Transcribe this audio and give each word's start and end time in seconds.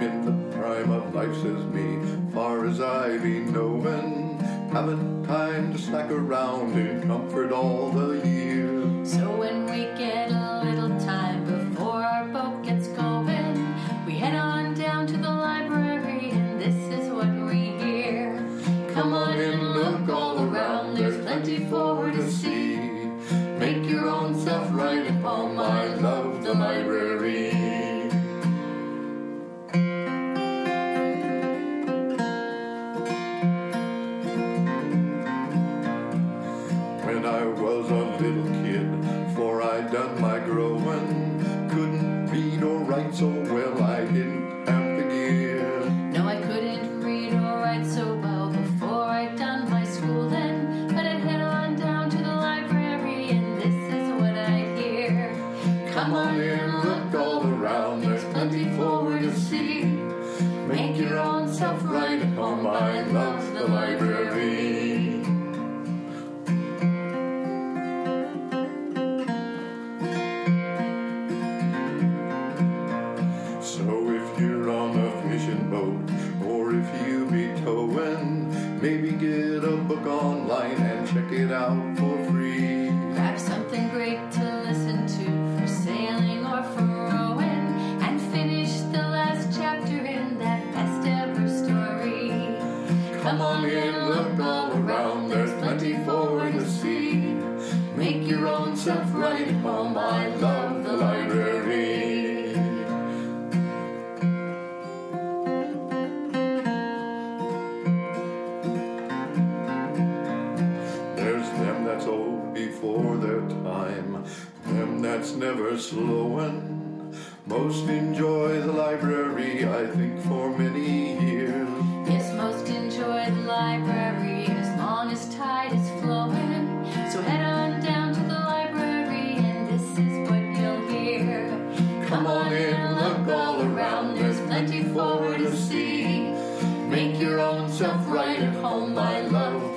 I'm 0.00 0.06
in 0.06 0.24
the 0.24 0.56
prime 0.56 0.90
of 0.90 1.14
life, 1.14 1.34
says 1.34 1.62
me, 1.66 1.98
far 2.32 2.64
as 2.64 2.80
I 2.80 3.18
be 3.18 3.40
knowin'. 3.40 4.38
Haven't 4.72 5.26
time 5.26 5.74
to 5.74 5.78
slack 5.78 6.10
around 6.10 6.72
in 6.78 7.06
comfort 7.06 7.52
all 7.52 7.90
the 7.90 8.26
year. 8.26 9.04
So 9.04 9.36
when 9.36 9.59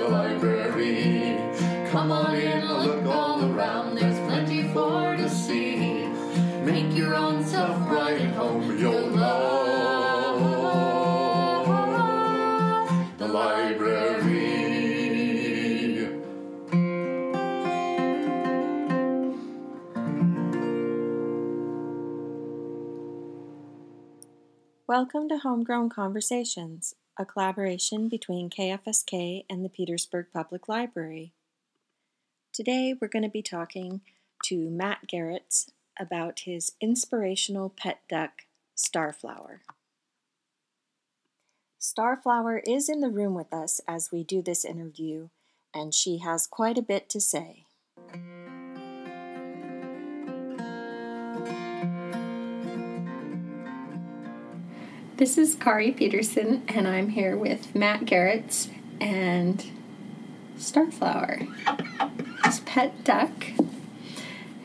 library. 0.09 1.37
Come 1.91 2.11
on 2.11 2.35
in, 2.35 2.67
look 2.67 3.05
all 3.05 3.43
around, 3.43 3.95
there's 3.95 4.19
plenty 4.27 4.63
forward 4.73 5.17
to 5.19 5.29
see. 5.29 6.07
Make 6.63 6.95
your 6.95 7.15
own 7.15 7.43
self 7.45 7.77
right 7.89 8.19
at 8.19 8.33
home, 8.35 8.77
you'll 8.77 9.09
love 9.09 9.93
the 13.17 13.27
library. 13.27 14.63
Welcome 24.87 25.27
to 25.29 25.37
Homegrown 25.39 25.89
Conversations, 25.89 26.93
a 27.17 27.25
collaboration 27.25 28.09
between 28.09 28.49
KFSK 28.49 29.45
and 29.49 29.63
the 29.63 29.69
Petersburg 29.69 30.27
Public 30.33 30.67
Library. 30.67 31.31
Today 32.51 32.95
we're 32.99 33.07
going 33.07 33.23
to 33.23 33.29
be 33.29 33.43
talking 33.43 34.01
to 34.45 34.69
Matt 34.69 35.07
Garretts 35.07 35.69
about 35.99 36.41
his 36.41 36.73
inspirational 36.81 37.69
pet 37.69 37.99
duck, 38.09 38.43
Starflower. 38.75 39.59
Starflower 41.79 42.61
is 42.65 42.89
in 42.89 43.01
the 43.01 43.09
room 43.09 43.35
with 43.35 43.53
us 43.53 43.79
as 43.87 44.11
we 44.11 44.23
do 44.23 44.41
this 44.41 44.65
interview, 44.65 45.29
and 45.73 45.93
she 45.93 46.19
has 46.19 46.47
quite 46.47 46.77
a 46.77 46.81
bit 46.81 47.09
to 47.09 47.21
say. 47.21 47.65
This 55.17 55.37
is 55.37 55.53
Kari 55.53 55.91
Peterson, 55.91 56.63
and 56.67 56.87
I'm 56.87 57.09
here 57.09 57.37
with 57.37 57.75
Matt 57.75 58.01
Garretts 58.01 58.69
and 58.99 59.63
Starflower, 60.57 61.47
his 62.43 62.61
pet 62.61 63.03
duck. 63.03 63.45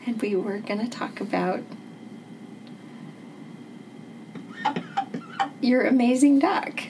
And 0.07 0.19
we 0.19 0.35
were 0.35 0.57
going 0.57 0.79
to 0.79 0.89
talk 0.89 1.21
about 1.21 1.61
your 5.61 5.85
amazing 5.85 6.39
duck. 6.39 6.81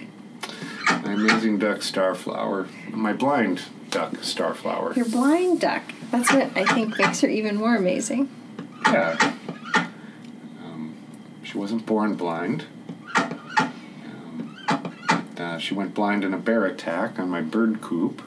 My 1.04 1.12
amazing 1.12 1.60
duck 1.60 1.80
Starflower. 1.80 2.70
My 2.92 3.12
blind 3.12 3.64
duck 3.90 4.14
Starflower. 4.14 4.96
Your 4.96 5.10
blind 5.10 5.60
duck. 5.60 5.84
That's 6.12 6.32
what 6.32 6.56
I 6.56 6.64
think 6.64 6.98
makes 6.98 7.20
her 7.20 7.28
even 7.28 7.58
more 7.58 7.76
amazing. 7.76 8.30
Yeah. 8.86 9.36
Um, 10.64 10.96
she 11.44 11.58
wasn't 11.58 11.86
born 11.86 12.16
blind. 12.16 12.66
She 15.60 15.74
went 15.74 15.94
blind 15.94 16.24
in 16.24 16.34
a 16.34 16.38
bear 16.38 16.66
attack 16.66 17.20
on 17.20 17.30
my 17.30 17.42
bird 17.42 17.82
coop, 17.82 18.22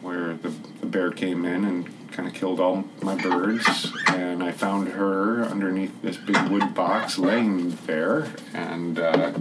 where 0.00 0.34
the, 0.34 0.52
the 0.80 0.86
bear 0.86 1.10
came 1.10 1.44
in 1.44 1.64
and 1.64 2.10
kind 2.12 2.28
of 2.28 2.34
killed 2.34 2.60
all 2.60 2.84
my 3.02 3.14
birds. 3.16 3.92
And 4.08 4.42
I 4.42 4.52
found 4.52 4.88
her 4.88 5.44
underneath 5.44 6.00
this 6.00 6.16
big 6.16 6.48
wood 6.48 6.74
box 6.74 7.18
laying 7.18 7.76
there, 7.86 8.32
and 8.54 8.98
uh, 8.98 9.32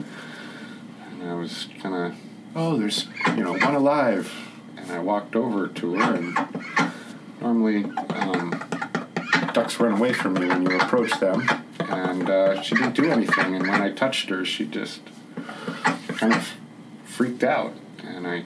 and 1.12 1.24
I 1.24 1.36
was 1.36 1.68
kind 1.82 1.96
of, 1.96 2.16
oh, 2.56 2.78
there's 2.78 3.08
you 3.36 3.44
know 3.44 3.54
one 3.54 3.76
alive, 3.76 4.34
and 4.76 4.92
I 4.92 5.00
walked 5.00 5.36
over 5.36 5.68
to 5.68 5.96
her, 5.96 6.16
and 6.16 6.38
normally 7.42 7.86
um, 8.10 8.60
ducks 9.54 9.80
run 9.80 9.94
away 9.94 10.14
from 10.14 10.36
you 10.38 10.48
when 10.48 10.64
you 10.64 10.78
approach 10.78 11.20
them, 11.20 11.48
and 11.80 12.30
uh, 12.30 12.62
she 12.62 12.76
didn't 12.76 12.96
do 12.96 13.12
anything. 13.12 13.56
And 13.56 13.68
when 13.68 13.82
I 13.82 13.92
touched 13.92 14.30
her, 14.30 14.44
she 14.44 14.66
just 14.66 15.02
kind 16.18 16.34
of 16.34 16.57
freaked 17.18 17.44
out, 17.44 17.74
and 18.04 18.28
I 18.28 18.44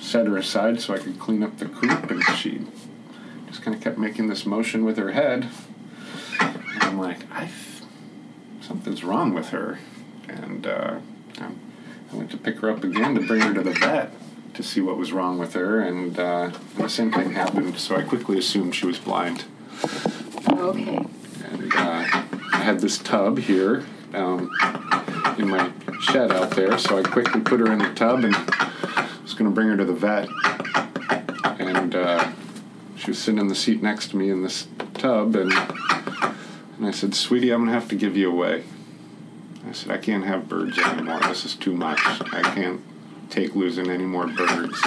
set 0.00 0.26
her 0.26 0.36
aside 0.36 0.80
so 0.80 0.92
I 0.92 0.98
could 0.98 1.20
clean 1.20 1.44
up 1.44 1.56
the 1.58 1.66
coop, 1.66 2.10
and 2.10 2.20
she 2.36 2.62
just 3.46 3.62
kind 3.62 3.76
of 3.76 3.80
kept 3.80 3.96
making 3.96 4.26
this 4.26 4.44
motion 4.44 4.84
with 4.84 4.98
her 4.98 5.12
head. 5.12 5.48
And 6.40 6.82
I'm 6.82 6.98
like, 6.98 7.18
I, 7.30 7.48
something's 8.60 9.04
wrong 9.04 9.34
with 9.34 9.50
her, 9.50 9.78
and 10.26 10.66
uh, 10.66 10.98
I 11.38 12.16
went 12.16 12.32
to 12.32 12.36
pick 12.36 12.58
her 12.58 12.70
up 12.70 12.82
again 12.82 13.14
to 13.14 13.20
bring 13.20 13.42
her 13.42 13.54
to 13.54 13.62
the 13.62 13.70
vet 13.70 14.12
to 14.54 14.64
see 14.64 14.80
what 14.80 14.96
was 14.96 15.12
wrong 15.12 15.38
with 15.38 15.52
her, 15.52 15.78
and, 15.78 16.18
uh, 16.18 16.50
and 16.74 16.84
the 16.84 16.88
same 16.88 17.12
thing 17.12 17.34
happened. 17.34 17.78
So 17.78 17.94
I 17.94 18.02
quickly 18.02 18.36
assumed 18.36 18.74
she 18.74 18.86
was 18.86 18.98
blind. 18.98 19.44
Okay. 20.50 21.06
And 21.44 21.72
uh, 21.72 22.04
I 22.52 22.62
had 22.64 22.80
this 22.80 22.98
tub 22.98 23.38
here 23.38 23.86
um, 24.16 24.50
in 25.38 25.48
my 25.48 25.70
shed 26.00 26.32
out 26.32 26.50
there, 26.52 26.78
so 26.78 26.98
I 26.98 27.02
quickly 27.02 27.40
put 27.40 27.60
her 27.60 27.72
in 27.72 27.78
the 27.78 27.92
tub 27.94 28.24
and 28.24 28.34
was 29.22 29.34
going 29.34 29.50
to 29.50 29.54
bring 29.54 29.68
her 29.68 29.76
to 29.76 29.84
the 29.84 29.92
vet. 29.92 30.28
And 31.60 31.94
uh, 31.94 32.32
she 32.96 33.10
was 33.10 33.18
sitting 33.18 33.40
in 33.40 33.48
the 33.48 33.54
seat 33.54 33.82
next 33.82 34.08
to 34.08 34.16
me 34.16 34.30
in 34.30 34.42
this 34.42 34.66
tub, 34.94 35.36
and 35.36 35.52
and 35.52 36.86
I 36.86 36.90
said, 36.90 37.14
"Sweetie, 37.14 37.50
I'm 37.50 37.60
going 37.60 37.72
to 37.72 37.80
have 37.80 37.88
to 37.90 37.96
give 37.96 38.16
you 38.16 38.30
away." 38.30 38.64
I 39.68 39.72
said, 39.72 39.90
I 39.90 39.98
can't 39.98 40.24
have 40.24 40.48
birds 40.48 40.78
anymore. 40.78 41.18
This 41.22 41.44
is 41.44 41.56
too 41.56 41.74
much. 41.74 42.00
I 42.04 42.40
can't 42.54 42.80
take 43.30 43.56
losing 43.56 43.90
any 43.90 44.04
more 44.04 44.28
birds. 44.28 44.80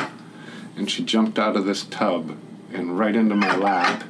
And 0.78 0.90
she 0.90 1.04
jumped 1.04 1.38
out 1.38 1.58
of 1.58 1.66
this 1.66 1.84
tub 1.84 2.38
and 2.72 2.98
right 2.98 3.16
into 3.16 3.36
my 3.36 3.56
lap 3.58 4.06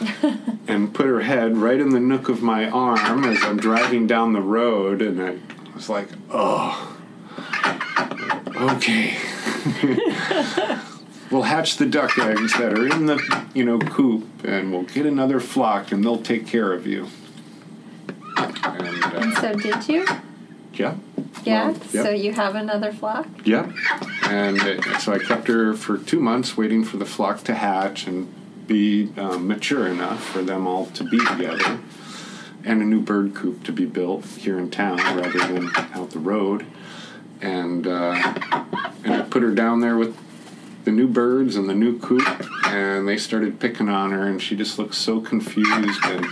and 0.68 0.94
put 0.94 1.06
her 1.06 1.20
head 1.20 1.56
right 1.56 1.80
in 1.80 1.90
the 1.90 2.00
nook 2.00 2.28
of 2.28 2.42
my 2.42 2.68
arm 2.68 3.24
as 3.24 3.42
I'm 3.42 3.56
driving 3.56 4.06
down 4.06 4.32
the 4.32 4.40
road. 4.40 5.02
And 5.02 5.20
I 5.20 5.38
was 5.74 5.88
like, 5.88 6.08
oh, 6.30 6.96
okay. 8.56 9.16
we'll 11.30 11.42
hatch 11.42 11.76
the 11.76 11.86
duck 11.86 12.18
eggs 12.18 12.52
that 12.54 12.72
are 12.72 12.86
in 12.86 13.06
the 13.06 13.46
you 13.54 13.64
know 13.64 13.78
coop 13.78 14.26
and 14.44 14.72
we'll 14.72 14.84
get 14.84 15.04
another 15.04 15.40
flock 15.40 15.92
and 15.92 16.02
they'll 16.02 16.22
take 16.22 16.46
care 16.46 16.72
of 16.72 16.86
you 16.86 17.06
and, 18.36 19.04
And 19.14 19.36
uh, 19.36 19.40
so 19.40 19.54
did 19.54 19.88
you? 19.88 20.06
yeah 20.74 20.96
Yeah. 21.44 21.68
Well, 21.68 21.76
yep. 21.92 22.04
So 22.04 22.10
you 22.10 22.32
have 22.32 22.54
another 22.54 22.92
flock? 22.92 23.26
Yep. 23.44 23.72
And 24.24 24.60
uh, 24.60 24.98
so 24.98 25.12
I 25.12 25.18
kept 25.18 25.48
her 25.48 25.74
for 25.74 25.98
two 25.98 26.20
months 26.20 26.56
waiting 26.56 26.84
for 26.84 26.96
the 26.96 27.06
flock 27.06 27.42
to 27.44 27.54
hatch 27.54 28.06
and 28.06 28.32
be 28.68 29.10
um, 29.16 29.48
mature 29.48 29.88
enough 29.88 30.22
for 30.24 30.42
them 30.42 30.66
all 30.66 30.86
to 30.86 31.02
be 31.02 31.18
together. 31.18 31.80
And 32.64 32.82
a 32.82 32.84
new 32.84 33.00
bird 33.00 33.34
coop 33.34 33.64
to 33.64 33.72
be 33.72 33.86
built 33.86 34.24
here 34.26 34.58
in 34.58 34.70
town 34.70 34.98
rather 34.98 35.38
than 35.38 35.70
out 35.94 36.10
the 36.10 36.18
road. 36.18 36.66
And, 37.40 37.86
uh, 37.86 38.12
and 39.04 39.14
I 39.14 39.22
put 39.22 39.42
her 39.42 39.52
down 39.52 39.80
there 39.80 39.96
with 39.96 40.16
the 40.84 40.90
new 40.92 41.08
birds 41.08 41.56
and 41.56 41.68
the 41.68 41.74
new 41.74 41.98
coop, 41.98 42.26
and 42.66 43.06
they 43.06 43.16
started 43.16 43.60
picking 43.60 43.88
on 43.88 44.10
her, 44.10 44.26
and 44.26 44.40
she 44.40 44.56
just 44.56 44.78
looked 44.78 44.94
so 44.94 45.20
confused 45.20 46.04
and 46.04 46.24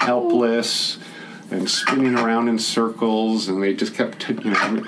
helpless 0.00 0.98
and 1.50 1.68
spinning 1.68 2.16
around 2.18 2.48
in 2.48 2.58
circles, 2.58 3.48
and 3.48 3.62
they 3.62 3.74
just 3.74 3.94
kept, 3.94 4.28
you 4.28 4.50
know, 4.50 4.84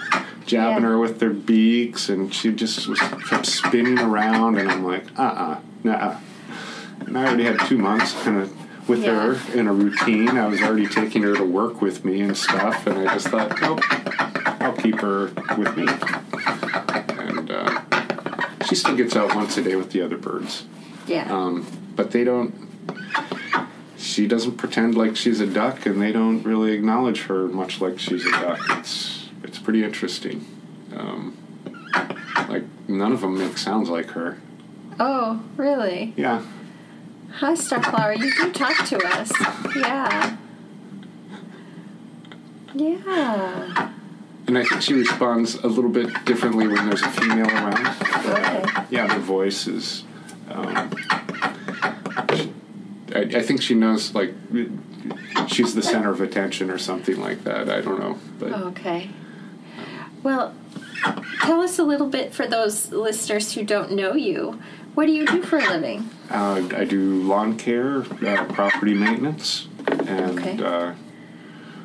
jabbing 0.47 0.83
Yeah. 0.83 0.91
her 0.91 0.99
with 0.99 1.19
their 1.21 1.31
beaks, 1.31 2.09
and 2.09 2.33
she 2.35 2.53
just 2.53 2.87
was, 2.87 2.99
kept 3.01 3.47
spinning 3.47 3.99
around, 3.99 4.59
and 4.59 4.71
I'm 4.71 4.85
like, 4.85 5.07
uh 5.19 5.23
uh 5.23 5.61
nah. 5.83 6.17
And 7.01 7.19
I 7.19 7.27
already 7.27 7.45
had 7.45 7.61
two 7.67 7.79
months 7.79 8.13
kind 8.23 8.39
of 8.39 8.89
with 8.89 9.03
Yeah. 9.05 9.35
her 9.35 9.59
in 9.59 9.67
a 9.69 9.73
routine. 9.73 10.31
I 10.37 10.47
was 10.47 10.61
already 10.63 10.87
taking 10.87 11.23
her 11.23 11.35
to 11.35 11.45
work 11.45 11.81
with 11.81 12.05
me 12.05 12.21
and 12.21 12.37
stuff, 12.37 12.87
and 12.87 12.99
I 13.09 13.15
just 13.15 13.29
thought, 13.29 13.61
nope, 13.61 13.81
I'll 14.61 14.73
keep 14.75 15.01
her 15.01 15.27
with 15.57 15.77
me. 15.77 15.87
And 17.19 17.51
uh, 17.51 17.81
she 18.67 18.75
still 18.75 18.97
gets 18.97 19.17
out 19.17 19.35
once 19.35 19.57
a 19.57 19.63
day 19.63 19.77
with 19.77 19.91
the 19.93 20.03
other 20.03 20.17
birds. 20.19 20.65
Yeah. 21.07 21.33
Um, 21.33 21.67
but 21.97 22.11
they 22.11 22.25
don't. 22.25 22.55
She 23.97 24.27
doesn't 24.27 24.57
pretend 24.59 24.97
like 24.97 25.17
she's 25.17 25.41
a 25.41 25.47
duck, 25.47 25.87
and 25.87 26.01
they 26.01 26.13
don't 26.13 26.43
really 26.43 26.73
acknowledge 26.73 27.23
her 27.25 27.47
much 27.49 27.81
like 27.81 27.99
she's 27.99 28.25
a 28.27 28.31
duck. 28.33 28.59
It's 28.79 29.29
it's 29.43 29.59
pretty 29.59 29.83
interesting. 29.85 30.45
Um, 30.95 31.37
like 32.49 32.65
none 32.89 33.13
of 33.13 33.21
them 33.23 33.39
make 33.39 33.57
sounds 33.59 33.89
like 33.89 34.11
her. 34.11 34.39
oh, 35.01 35.43
really? 35.57 36.13
Yeah, 36.17 36.43
Hi, 37.39 37.55
Starflower. 37.55 38.17
You 38.17 38.33
do 38.33 38.53
talk 38.53 38.87
to 38.87 38.99
us. 39.05 39.33
Yeah. 39.75 40.37
Yeah. 42.75 43.93
and 44.47 44.59
I 44.59 44.65
think 44.65 44.83
she 44.83 44.95
responds 44.95 45.55
a 45.57 45.67
little 45.67 45.91
bit 45.91 46.25
differently 46.25 46.69
when 46.69 46.89
there's 46.89 47.03
a 47.03 47.09
female 47.09 47.49
around. 47.49 48.87
Yeah, 48.91 49.13
the 49.13 49.21
voice 49.21 49.67
is. 49.67 50.05
Um, 50.49 50.93
I, 53.15 53.21
I 53.21 53.43
think 53.43 53.63
she 53.63 53.75
knows 53.75 54.15
like 54.15 54.33
she's 55.49 55.75
the 55.75 55.83
center 55.83 56.11
of 56.11 56.21
attention 56.21 56.71
or 56.71 56.79
something 56.79 57.21
like 57.21 57.45
that. 57.45 57.69
I 57.69 57.81
don't 57.81 57.99
know, 57.99 58.19
but. 58.39 58.53
Okay. 58.53 59.11
Well, 60.23 60.55
tell 61.43 61.61
us 61.63 61.79
a 61.79 61.85
little 61.85 62.09
bit 62.09 62.33
for 62.33 62.47
those 62.47 62.93
listeners 62.93 63.55
who 63.55 63.65
don't 63.65 63.93
know 63.93 64.15
you. 64.15 64.61
What 64.95 65.07
do 65.07 65.13
you 65.13 65.27
do 65.27 65.43
for 65.43 65.59
a 65.59 65.69
living? 65.69 66.09
Uh, 66.31 66.69
I 66.77 66.85
do 66.85 67.23
lawn 67.23 67.57
care, 67.59 68.03
uh, 68.27 68.45
property 68.45 68.95
maintenance, 68.95 69.67
and 70.07 70.39
Okay. 70.39 70.63
uh, 70.63 70.93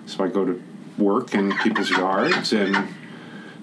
so 0.05 0.23
I 0.23 0.27
go 0.27 0.45
to 0.45 0.61
work 0.97 1.33
in 1.33 1.51
people's 1.57 1.89
yards 1.89 2.53
and 2.53 2.75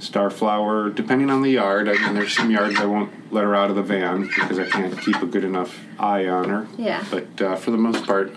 Starflower. 0.01 0.95
Depending 0.95 1.31
on 1.31 1.43
the 1.43 1.51
yard, 1.51 1.89
I 1.89 1.93
mean, 1.95 2.15
there's 2.15 2.35
some 2.37 2.51
yards 2.51 2.77
I 2.79 2.87
won't 2.87 3.11
let 3.33 3.45
her 3.45 3.55
out 3.55 3.71
of 3.71 3.77
the 3.77 3.83
van 3.83 4.23
because 4.27 4.59
I 4.59 4.67
can't 4.67 5.01
keep 5.01 5.23
a 5.23 5.27
good 5.27 5.45
enough 5.45 5.79
eye 5.99 6.27
on 6.27 6.49
her. 6.49 6.67
Yeah. 6.77 7.05
But 7.11 7.41
uh, 7.41 7.57
for 7.57 7.71
the 7.71 7.79
most 7.79 8.05
part, 8.05 8.35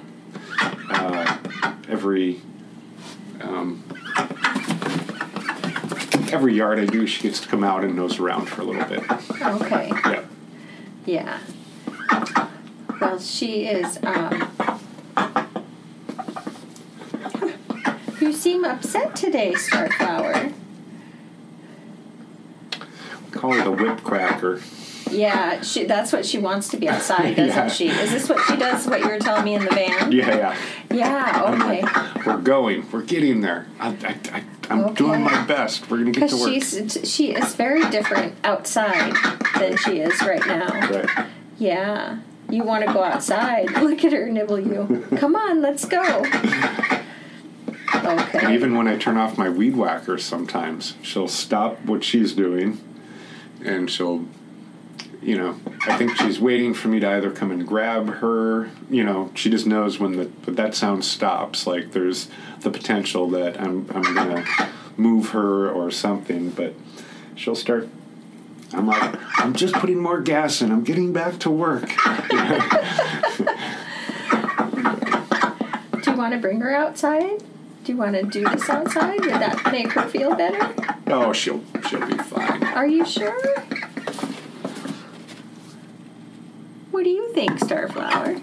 uh, 0.90 1.38
every 1.90 2.42
um, 3.42 3.84
every 6.32 6.56
yard 6.56 6.80
I 6.80 6.86
do, 6.86 7.06
she 7.08 7.24
gets 7.24 7.40
to 7.42 7.48
come 7.48 7.64
out 7.64 7.84
and 7.84 7.96
nose 7.96 8.20
around 8.20 8.46
for 8.46 8.62
a 8.62 8.66
little 8.66 8.86
bit. 8.86 9.04
Okay. 9.42 9.90
Yeah. 10.06 10.24
Yeah. 11.10 11.40
Well, 13.02 13.18
she 13.20 13.66
is. 13.66 13.98
Um, 14.04 14.52
you 18.22 18.32
seem 18.32 18.64
upset 18.64 19.16
today, 19.16 19.54
Starflower. 19.54 20.54
Call 23.32 23.54
her 23.54 23.64
the 23.64 23.72
whip 23.72 24.04
cracker. 24.04 24.62
Yeah, 25.10 25.62
she, 25.62 25.86
that's 25.86 26.14
what 26.14 26.28
she 26.28 26.38
wants 26.38 26.68
to 26.70 26.78
be 26.78 26.88
outside, 26.88 27.36
doesn't 27.36 27.48
Yeah. 27.56 27.68
she? 27.70 27.88
Is 27.88 28.12
this 28.12 28.30
what 28.30 28.46
she 28.46 28.56
does? 28.56 28.86
What 28.86 29.00
you 29.00 29.08
were 29.08 29.18
telling 29.18 29.46
me 29.46 29.56
in 29.56 29.64
the 29.66 29.72
van? 29.72 30.12
Yeah, 30.12 30.28
yeah. 30.36 30.58
Yeah. 30.92 31.54
Okay. 31.54 31.84
We're 32.26 32.38
going. 32.42 32.90
We're 32.92 33.04
getting 33.04 33.42
there. 33.42 33.68
I, 33.80 33.90
I, 33.90 34.16
I, 34.38 34.44
I'm 34.70 34.80
Okay. 34.86 34.94
doing 34.96 35.22
my 35.22 35.44
best. 35.46 35.90
We're 35.90 35.98
gonna 36.00 36.12
get 36.12 36.30
to 36.30 36.36
work. 36.38 36.50
she's 36.50 36.98
she 37.04 37.32
is 37.34 37.54
very 37.56 37.88
different 37.90 38.36
outside 38.44 39.14
than 39.60 39.78
she 39.78 40.00
is 40.00 40.20
right 40.22 40.46
now. 40.48 40.68
Right. 40.90 41.28
Yeah. 41.58 42.20
You 42.50 42.64
want 42.64 42.86
to 42.88 42.92
go 42.92 43.04
outside? 43.04 43.70
Look 43.82 44.04
at 44.04 44.12
her 44.12 44.28
nibble 44.30 44.60
you. 44.60 45.06
Come 45.18 45.36
on, 45.36 45.62
let's 45.62 45.86
go. 45.86 46.24
And 47.94 48.20
Okay. 48.20 48.54
even 48.54 48.76
when 48.76 48.88
I 48.88 48.98
turn 48.98 49.18
off 49.18 49.38
my 49.38 49.50
weed 49.50 49.76
whacker, 49.76 50.18
sometimes 50.18 50.96
she'll 51.02 51.28
stop 51.28 51.84
what 51.86 52.04
she's 52.04 52.34
doing, 52.34 52.80
and 53.64 53.90
she'll, 53.92 54.26
you 55.22 55.38
know, 55.38 55.56
I 55.86 55.98
think 55.98 56.16
she's 56.16 56.40
waiting 56.40 56.74
for 56.74 56.88
me 56.88 57.00
to 57.02 57.10
either 57.10 57.32
come 57.32 57.52
and 57.52 57.68
grab 57.68 58.08
her. 58.16 58.70
You 58.90 59.04
know, 59.04 59.32
she 59.36 59.50
just 59.50 59.66
knows 59.68 60.00
when 60.00 60.14
the 60.14 60.52
that 60.52 60.76
sound 60.76 61.04
stops. 61.04 61.68
Like 61.68 61.92
there's 61.92 62.30
the 62.62 62.70
potential 62.70 63.30
that 63.32 63.60
I'm 63.60 63.90
I'm 63.92 64.16
gonna 64.16 64.46
move 64.98 65.30
her 65.30 65.70
or 65.70 65.92
something, 65.92 66.52
but 66.52 66.74
she'll 67.36 67.56
start. 67.56 67.90
I'm 68.72 68.86
like, 68.88 69.16
I'm 69.40 69.54
just 69.54 69.74
putting 69.76 70.00
more 70.00 70.22
gas 70.22 70.62
in. 70.62 70.72
I'm 70.72 70.84
getting 70.84 71.12
back 71.12 71.40
to 71.40 71.50
work. 71.50 71.90
Do 71.90 71.96
you 76.12 76.18
want 76.18 76.34
to 76.34 76.40
bring 76.40 76.62
her 76.62 76.76
outside? 76.76 77.44
Do 77.84 77.92
you 77.92 77.98
want 77.98 78.14
to 78.14 78.24
do 78.24 78.44
this 78.48 78.70
outside? 78.70 79.22
Would 79.22 79.32
that 79.32 79.72
make 79.72 79.92
her 79.94 80.08
feel 80.08 80.36
better? 80.36 80.74
Oh, 81.08 81.34
she'll 81.34 81.64
she'll 81.90 82.06
be 82.06 82.18
fine. 82.18 82.64
Are 82.64 82.86
you 82.88 83.06
sure? 83.06 83.36
What 86.92 87.04
do 87.04 87.10
you 87.10 87.29
think, 87.40 87.60
Starflower? 87.60 88.42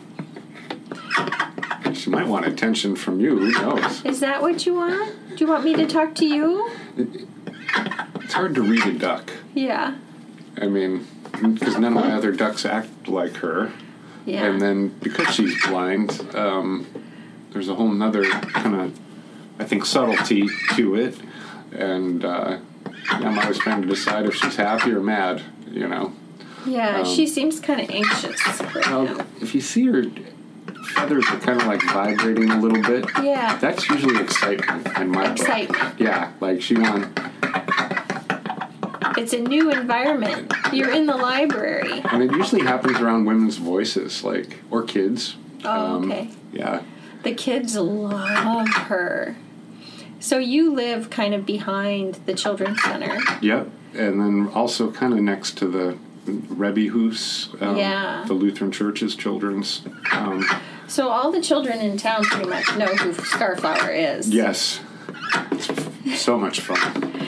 She 1.95 2.09
might 2.09 2.27
want 2.27 2.47
attention 2.47 2.97
from 2.97 3.21
you. 3.21 3.39
Who 3.39 3.53
knows? 3.53 4.05
Is 4.07 4.21
that 4.21 4.41
what 4.41 4.65
you 4.65 4.75
want? 4.75 5.37
Do 5.37 5.45
you 5.45 5.51
want 5.51 5.65
me 5.65 5.75
to 5.75 5.87
talk 5.87 6.15
to 6.17 6.27
you? 6.27 6.71
It's 6.97 8.33
hard 8.33 8.55
to 8.55 8.63
read 8.63 8.87
a 8.87 8.99
duck. 8.99 9.31
Yeah. 9.55 9.97
I 10.59 10.69
mean, 10.69 11.07
because 11.33 11.75
none 11.75 11.85
of 11.85 11.93
my 11.93 12.13
other 12.13 12.33
ducks 12.33 12.65
act 12.65 13.07
like 13.07 13.35
her. 13.37 13.71
Yeah. 14.25 14.47
And 14.47 14.61
then 14.61 14.89
because 14.89 15.35
she's 15.35 15.67
blind, 15.67 16.35
um, 16.35 16.87
there's 17.51 17.69
a 17.69 17.75
whole 17.75 17.91
nother 17.91 18.25
kind 18.25 18.77
of, 18.77 18.99
I 19.59 19.65
think, 19.65 19.85
subtlety 19.85 20.49
to 20.75 20.95
it. 20.95 21.19
And 21.73 22.25
uh, 22.25 22.59
I'm 23.11 23.39
always 23.39 23.59
trying 23.59 23.83
to 23.83 23.89
decide 23.89 24.25
if 24.25 24.35
she's 24.35 24.57
happy 24.57 24.91
or 24.93 25.01
mad, 25.01 25.43
you 25.71 25.87
know. 25.87 26.15
Yeah, 26.67 27.01
um, 27.01 27.05
she 27.05 27.27
seems 27.27 27.61
kind 27.61 27.81
of 27.81 27.91
anxious 27.91 28.41
right 28.61 28.87
Now, 28.87 29.25
if 29.41 29.55
you 29.55 29.61
see 29.61 29.87
her 29.87 30.05
feathers 30.95 31.25
are 31.31 31.39
kind 31.39 31.61
of 31.61 31.67
like 31.67 31.83
vibrating 31.85 32.51
a 32.51 32.59
little 32.61 32.83
bit, 32.83 33.05
Yeah. 33.23 33.57
that's 33.59 33.89
usually 33.89 34.21
excitement 34.23 34.87
in 34.99 35.09
my 35.11 35.29
book. 35.29 35.39
Excitement. 35.41 36.01
Yeah, 36.01 36.33
like 36.41 36.61
she 36.63 36.77
won. 36.77 37.13
It's 39.19 39.33
a 39.33 39.39
new 39.39 39.71
environment. 39.71 40.53
You're 40.73 40.93
in 40.93 41.07
the 41.07 41.17
library. 41.17 42.03
And 42.11 42.23
it 42.23 42.33
usually 42.33 42.63
happens 42.63 42.99
around 43.01 43.25
women's 43.25 43.57
voices, 43.57 44.23
like, 44.23 44.59
or 44.71 44.83
kids. 44.83 45.37
Oh, 45.65 45.97
Um, 45.97 46.13
okay. 46.13 46.29
Yeah. 46.53 46.83
The 47.23 47.33
kids 47.35 47.77
love 47.77 48.69
her. 48.69 49.37
So 50.21 50.39
you 50.39 50.73
live 50.75 51.09
kind 51.09 51.35
of 51.35 51.47
behind 51.47 52.19
the 52.27 52.35
children's 52.35 52.83
center. 52.83 53.19
Yep. 53.41 53.71
And 53.95 54.21
then 54.21 54.51
also 54.53 54.91
kind 54.91 55.15
of 55.15 55.21
next 55.21 55.57
to 55.59 55.67
the 55.67 55.97
Rebbe 56.27 56.91
Hus, 56.93 57.49
um, 57.61 57.77
Yeah. 57.77 58.25
the 58.27 58.35
Lutheran 58.35 58.73
Church's 58.73 59.15
children's. 59.15 59.83
Um, 60.13 60.45
So 60.89 61.09
all 61.09 61.33
the 61.33 61.41
children 61.41 61.81
in 61.81 61.97
town 61.97 62.23
pretty 62.25 62.49
much 62.49 62.77
know 62.77 62.87
who 62.87 63.13
Starflower 63.13 63.91
is. 64.19 64.29
yes. 64.31 64.81
so 66.17 66.39
much 66.39 66.61
fun. 66.61 67.27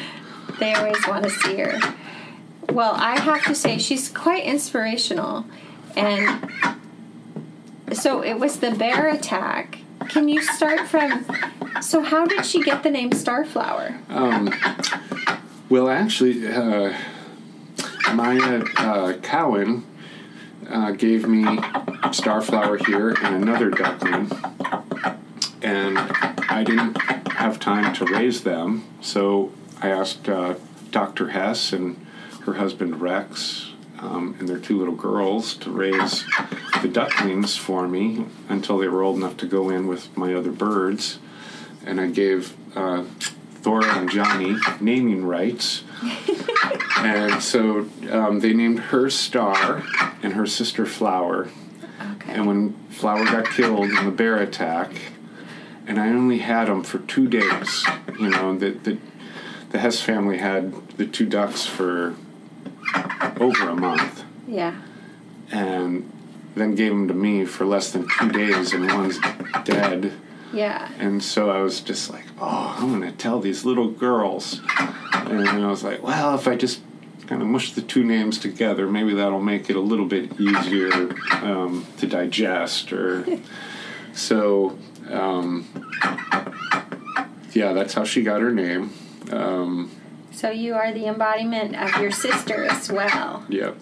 They 0.61 0.75
always 0.75 1.07
want 1.07 1.25
to 1.25 1.31
see 1.31 1.57
her. 1.57 1.79
Well, 2.73 2.93
I 2.97 3.19
have 3.19 3.45
to 3.45 3.55
say, 3.55 3.79
she's 3.79 4.09
quite 4.09 4.45
inspirational. 4.45 5.45
And 5.97 6.51
so 7.93 8.23
it 8.23 8.39
was 8.39 8.59
the 8.61 8.71
bear 8.73 9.09
attack. 9.09 9.79
Can 10.09 10.29
you 10.29 10.43
start 10.43 10.87
from. 10.89 11.27
So, 11.83 12.01
how 12.03 12.27
did 12.27 12.45
she 12.47 12.63
get 12.63 12.83
the 12.83 12.91
name 12.91 13.11
Starflower? 13.11 13.99
Um, 14.11 14.51
well, 15.69 15.89
actually, 15.89 16.47
uh, 16.47 16.97
Maya 18.15 18.65
uh, 18.77 19.13
Cowan 19.23 19.85
uh, 20.69 20.93
gave 20.93 21.29
me 21.29 21.45
Starflower 21.45 22.85
here 22.87 23.11
and 23.23 23.43
another 23.43 23.71
duckling, 23.71 24.31
and 25.63 25.99
I 25.99 26.65
didn't 26.65 27.01
have 27.33 27.61
time 27.61 27.95
to 27.95 28.05
raise 28.07 28.43
them, 28.43 28.85
so 29.01 29.53
I 29.81 29.91
asked 29.91 30.29
uh, 30.29 30.55
Dr. 30.91 31.31
Hess 31.31 31.73
and 31.73 32.05
her 32.45 32.55
husband 32.55 33.01
Rex 33.01 33.73
um, 33.99 34.37
and 34.39 34.49
their 34.49 34.59
two 34.59 34.79
little 34.79 34.95
girls 34.95 35.55
to 35.59 35.71
raise 35.71 36.25
the 36.83 36.89
ducklings 36.89 37.57
for 37.57 37.87
me 37.89 38.27
until 38.49 38.79
they 38.79 38.89
were 38.89 39.03
old 39.03 39.17
enough 39.17 39.37
to 39.39 39.47
go 39.47 39.71
in 39.71 39.87
with 39.87 40.17
my 40.17 40.35
other 40.35 40.53
birds, 40.53 41.19
and 41.85 42.01
I 42.01 42.07
gave. 42.07 42.57
Thora 43.63 43.99
and 43.99 44.11
Johnny 44.11 44.57
naming 44.81 45.25
rights. 45.25 45.83
and 46.99 47.43
so 47.43 47.89
um, 48.11 48.41
they 48.41 48.53
named 48.53 48.79
her 48.79 49.11
Star 49.11 49.83
and 50.23 50.33
her 50.35 50.47
sister 50.47 50.87
Flower. 50.87 51.49
Okay. 52.15 52.33
And 52.35 52.47
when 52.47 52.75
Flower 52.91 53.25
got 53.25 53.47
killed 53.47 53.91
in 53.91 54.05
the 54.05 54.11
bear 54.11 54.37
attack, 54.37 54.91
and 55.87 55.99
I 55.99 56.09
only 56.09 56.39
had 56.39 56.69
them 56.69 56.83
for 56.85 56.99
two 56.99 57.29
days, 57.29 57.85
you 58.21 58.29
know, 58.29 58.57
the, 58.57 58.71
the, 58.71 58.99
the 59.71 59.79
Hess 59.79 60.01
family 60.01 60.39
had 60.39 60.73
the 60.99 61.07
two 61.07 61.27
ducks 61.27 61.65
for 61.67 62.15
over 63.41 63.69
a 63.69 63.77
month 63.77 64.25
Yeah. 64.47 64.81
and 65.51 66.11
then 66.55 66.75
gave 66.75 66.91
them 66.91 67.09
to 67.09 67.15
me 67.15 67.45
for 67.45 67.65
less 67.65 67.91
than 67.93 68.07
two 68.19 68.31
days, 68.31 68.73
and 68.73 68.87
one's 68.93 69.19
dead. 69.65 70.13
Yeah. 70.53 70.91
And 70.99 71.23
so 71.23 71.51
I 71.51 71.61
was 71.61 71.81
just 71.81 72.11
like, 72.11 72.25
oh, 72.41 72.77
I'm 72.79 72.89
going 72.89 73.11
to 73.11 73.17
tell 73.17 73.41
these 73.41 73.65
little 73.65 73.89
girls. 73.91 74.61
And 75.13 75.49
I 75.49 75.67
was 75.69 75.85
like, 75.85 76.03
well, 76.03 76.35
if 76.35 76.49
I 76.49 76.57
just 76.57 76.81
kind 77.27 77.43
of 77.43 77.49
mush 77.49 77.73
the 77.73 77.83
two 77.83 78.03
names 78.05 78.39
together, 78.39 78.87
maybe 78.89 79.15
that'll 79.15 79.41
make 79.41 79.69
it 79.69 79.77
a 79.77 79.81
little 79.81 80.07
bit 80.07 80.41
easier 80.41 81.11
um, 81.43 81.87
to 81.99 82.07
digest. 82.07 82.93
Or 82.93 83.27
so, 84.15 84.79
um, 85.11 85.67
yeah, 87.53 87.73
that's 87.73 87.95
how 87.95 88.05
she 88.05 88.23
got 88.23 88.41
her 88.41 88.53
name. 88.53 88.93
Um, 89.31 89.91
So, 90.31 90.51
you 90.51 90.75
are 90.75 90.93
the 90.93 91.07
embodiment 91.07 91.77
of 91.77 92.01
your 92.01 92.11
sister 92.13 92.65
as 92.65 92.91
well, 92.91 93.45
yep. 93.49 93.77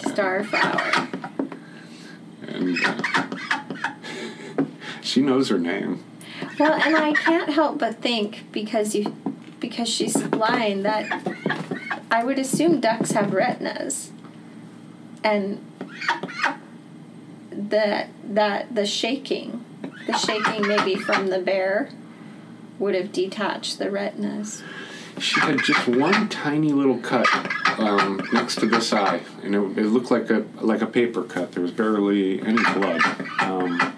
Starflower. 0.00 1.08
And 2.46 2.78
uh, 2.84 3.57
she 5.08 5.22
knows 5.22 5.48
her 5.48 5.58
name. 5.58 6.04
Well, 6.58 6.72
and 6.72 6.96
I 6.96 7.12
can't 7.14 7.50
help 7.50 7.78
but 7.78 8.00
think 8.00 8.44
because 8.52 8.94
you 8.94 9.16
because 9.60 9.88
she's 9.88 10.16
blind 10.28 10.84
that 10.84 11.26
I 12.10 12.24
would 12.24 12.38
assume 12.38 12.80
ducks 12.80 13.12
have 13.12 13.32
retinas. 13.32 14.12
And 15.24 15.64
that 17.50 18.08
that 18.24 18.74
the 18.74 18.86
shaking, 18.86 19.64
the 20.06 20.16
shaking 20.16 20.66
maybe 20.66 20.94
from 20.94 21.28
the 21.28 21.38
bear 21.38 21.90
would 22.78 22.94
have 22.94 23.12
detached 23.12 23.78
the 23.78 23.90
retinas. 23.90 24.62
She 25.18 25.40
had 25.40 25.58
just 25.64 25.88
one 25.88 26.28
tiny 26.28 26.72
little 26.72 26.98
cut 26.98 27.26
um, 27.78 28.20
next 28.32 28.60
to 28.60 28.66
this 28.66 28.92
eye, 28.92 29.20
and 29.42 29.54
it, 29.54 29.58
it 29.78 29.86
looked 29.86 30.12
like 30.12 30.30
a 30.30 30.44
like 30.60 30.80
a 30.80 30.86
paper 30.86 31.24
cut. 31.24 31.52
There 31.52 31.62
was 31.62 31.72
barely 31.72 32.40
any 32.40 32.62
blood, 32.74 33.02
um, 33.40 33.94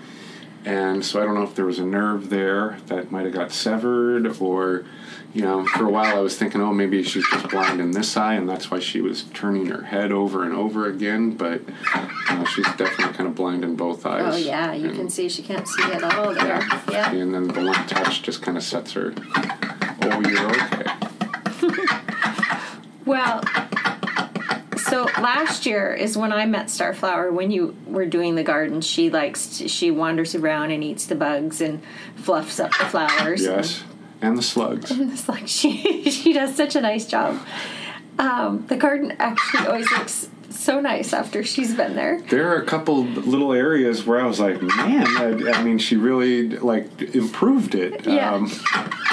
and 0.65 1.05
so 1.05 1.21
I 1.21 1.25
don't 1.25 1.35
know 1.35 1.43
if 1.43 1.55
there 1.55 1.67
was 1.67 1.79
a 1.79 1.85
nerve 1.87 2.31
there 2.31 2.79
that 2.87 3.11
might 3.11 3.25
have 3.25 3.33
got 3.35 3.53
severed, 3.53 4.27
or 4.41 4.85
you 5.33 5.43
know, 5.43 5.65
for 5.65 5.85
a 5.87 5.91
while 5.91 6.17
I 6.17 6.21
was 6.21 6.37
thinking, 6.37 6.61
oh, 6.61 6.73
maybe 6.73 7.03
she's 7.05 7.25
just 7.29 7.49
blind 7.51 7.81
in 7.81 7.93
this 7.93 8.17
eye, 8.17 8.35
and 8.35 8.49
that's 8.49 8.71
why 8.71 8.81
she 8.81 9.01
was 9.01 9.23
turning 9.33 9.67
her 9.67 9.83
head 9.85 10.11
over 10.13 10.43
and 10.45 10.53
over 10.53 10.89
again. 10.89 11.33
But 11.37 11.63
uh, 11.95 12.45
she's 12.47 12.67
definitely 12.77 13.15
kind 13.15 13.29
of 13.29 13.35
blind 13.37 13.63
in 13.65 13.77
both 13.77 14.05
eyes. 14.05 14.35
Oh 14.35 14.37
yeah, 14.37 14.73
you 14.73 14.89
And- 14.89 14.97
can 14.97 15.09
see 15.11 15.29
she 15.29 15.43
can't 15.43 15.67
see 15.69 15.83
at 15.93 16.03
all 16.03 16.35
there. 16.35 16.63
Yeah. 16.91 17.13
and 17.13 17.33
then 17.33 17.47
the 17.49 17.61
one 17.65 17.87
touch 17.87 18.23
just 18.23 18.43
kind 18.43 18.57
of 18.57 18.63
sets 18.65 18.93
her. 18.93 19.15
Oh, 20.03 20.21
you're 20.29 20.51
okay. 20.51 21.87
Well, 23.07 23.41
so 24.91 25.05
last 25.21 25.67
year 25.67 25.95
is 25.95 26.17
when 26.17 26.33
I 26.33 26.47
met 26.47 26.67
Starflower. 26.67 27.33
When 27.33 27.51
you 27.51 27.77
were 27.87 28.07
doing 28.07 28.35
the 28.35 28.43
garden, 28.43 28.81
she 28.81 29.11
likes 29.11 29.59
to, 29.59 29.69
she 29.69 29.91
wanders 29.91 30.35
around 30.35 30.71
and 30.71 30.83
eats 30.85 31.07
the 31.07 31.15
bugs 31.15 31.61
and 31.61 31.83
fluffs 32.17 32.61
up 32.61 32.71
the 32.79 32.85
flowers. 32.87 33.43
Yes, 33.43 33.85
and 34.21 34.37
the 34.37 34.43
slugs. 34.43 34.91
And 34.91 35.13
it's 35.13 35.29
like 35.29 35.47
she 35.47 36.11
she 36.11 36.33
does 36.33 36.55
such 36.55 36.77
a 36.77 36.81
nice 36.81 37.07
job. 37.07 37.39
Um, 38.19 38.67
the 38.67 38.77
garden 38.77 39.17
actually 39.19 39.67
always 39.67 39.91
looks 39.93 40.29
so 40.51 40.81
nice 40.81 41.13
after 41.13 41.43
she's 41.43 41.75
been 41.75 41.97
there. 41.97 42.21
There 42.23 42.49
are 42.49 42.61
a 42.61 42.67
couple 42.67 43.05
little 43.05 43.53
areas 43.53 44.05
where 44.05 44.21
I 44.21 44.27
was 44.27 44.39
like, 44.41 44.61
man, 44.61 45.07
I, 45.07 45.53
I 45.53 45.63
mean, 45.63 45.79
she 45.79 45.97
really 45.97 46.51
like 46.51 47.01
improved 47.15 47.75
it. 47.75 48.07
Yeah. 48.07 48.35
Um, 48.35 48.51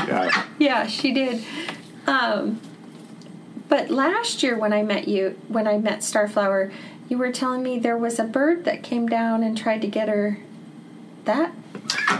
yeah. 0.07 0.45
Yeah, 0.59 0.87
she 0.87 1.13
did. 1.13 1.43
Um, 2.05 2.59
but 3.69 3.89
last 3.89 4.43
year 4.43 4.57
when 4.57 4.73
I 4.73 4.83
met 4.83 5.07
you, 5.07 5.39
when 5.47 5.67
I 5.67 5.77
met 5.77 5.99
Starflower, 5.99 6.71
you 7.09 7.17
were 7.17 7.31
telling 7.31 7.63
me 7.63 7.79
there 7.79 7.97
was 7.97 8.19
a 8.19 8.23
bird 8.23 8.65
that 8.65 8.83
came 8.83 9.07
down 9.07 9.43
and 9.43 9.57
tried 9.57 9.81
to 9.81 9.87
get 9.87 10.09
her. 10.09 10.39
That 11.25 11.53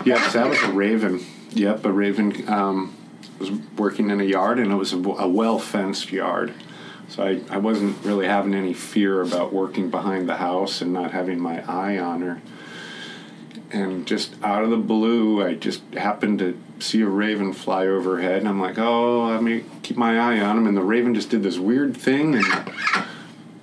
Yes, 0.06 0.34
that 0.34 0.50
was 0.50 0.62
a 0.64 0.72
raven. 0.72 1.26
Yep, 1.52 1.86
a 1.86 1.92
raven 1.92 2.48
um, 2.48 2.96
was 3.40 3.52
working 3.78 4.10
in 4.10 4.22
a 4.22 4.24
yard, 4.24 4.60
and 4.60 4.72
it 4.72 4.76
was 4.76 4.94
a, 4.94 4.98
a 4.98 5.28
well 5.28 5.60
fenced 5.60 6.12
yard. 6.12 6.54
So 7.10 7.24
I, 7.24 7.42
I 7.50 7.58
wasn't 7.58 8.04
really 8.04 8.28
having 8.28 8.54
any 8.54 8.74
fear 8.74 9.22
about 9.22 9.54
working 9.54 9.90
behind 9.90 10.28
the 10.28 10.38
house 10.38 10.82
and 10.82 10.92
not 10.92 11.12
having 11.12 11.40
my 11.40 11.64
eye 11.70 11.98
on 11.98 12.22
her. 12.22 12.42
And 13.72 14.08
just 14.08 14.36
out 14.44 14.64
of 14.64 14.70
the 14.70 14.78
blue, 14.78 15.46
I 15.46 15.54
just 15.56 15.82
happened 15.94 16.40
to 16.40 16.58
see 16.80 17.02
a 17.02 17.08
raven 17.08 17.52
fly 17.52 17.86
overhead, 17.86 18.40
and 18.40 18.48
I'm 18.48 18.62
like, 18.62 18.78
oh, 18.78 19.26
let 19.28 19.44
me 19.44 19.66
keep 19.84 19.98
my 19.98 20.18
eye 20.18 20.40
on 20.40 20.58
him. 20.58 20.68
And 20.68 20.78
the 20.78 20.82
raven 20.82 21.14
just 21.14 21.30
did 21.30 21.44
this 21.44 21.58
weird 21.58 21.96
thing, 21.98 22.36
and 22.36 22.46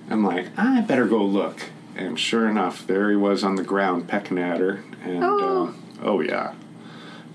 I'm 0.09 0.23
like, 0.23 0.47
I 0.57 0.81
better 0.81 1.07
go 1.07 1.23
look. 1.23 1.63
And 1.95 2.19
sure 2.19 2.47
enough, 2.47 2.85
there 2.85 3.09
he 3.09 3.15
was 3.15 3.43
on 3.43 3.55
the 3.55 3.63
ground 3.63 4.07
pecking 4.07 4.37
at 4.37 4.59
her. 4.59 4.83
And 5.03 5.23
Oh. 5.23 5.67
uh, 5.67 5.73
oh 6.03 6.19
yeah, 6.21 6.53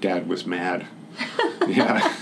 Dad 0.00 0.28
was 0.28 0.46
mad. 0.46 0.86
yeah. 1.66 2.14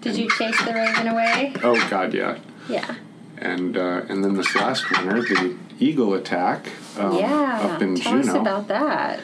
did 0.00 0.16
you 0.16 0.28
chase 0.30 0.62
the 0.64 0.72
raven 0.72 1.08
away? 1.08 1.52
Oh 1.62 1.88
God, 1.90 2.14
yeah. 2.14 2.38
Yeah. 2.68 2.94
And 3.38 3.76
uh, 3.76 4.02
and 4.08 4.22
then 4.24 4.34
this 4.34 4.54
last 4.54 4.90
winter, 4.90 5.22
the 5.22 5.56
eagle 5.78 6.14
attack 6.14 6.70
um, 6.98 7.16
yeah. 7.16 7.60
up 7.62 7.82
in 7.82 7.96
Tell 7.96 8.18
us 8.18 8.28
about 8.28 8.68
that. 8.68 9.20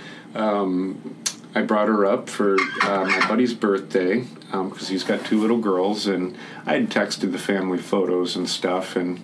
I 1.54 1.62
brought 1.62 1.86
her 1.88 2.04
up 2.04 2.28
for 2.28 2.56
uh, 2.82 3.04
my 3.04 3.28
buddy's 3.28 3.54
birthday 3.54 4.24
because 4.50 4.88
he's 4.88 5.04
got 5.04 5.24
two 5.24 5.40
little 5.40 5.58
girls, 5.58 6.06
and 6.06 6.36
I 6.66 6.74
had 6.74 6.90
texted 6.90 7.32
the 7.32 7.38
family 7.38 7.78
photos 7.78 8.34
and 8.34 8.48
stuff, 8.48 8.96
and 8.96 9.22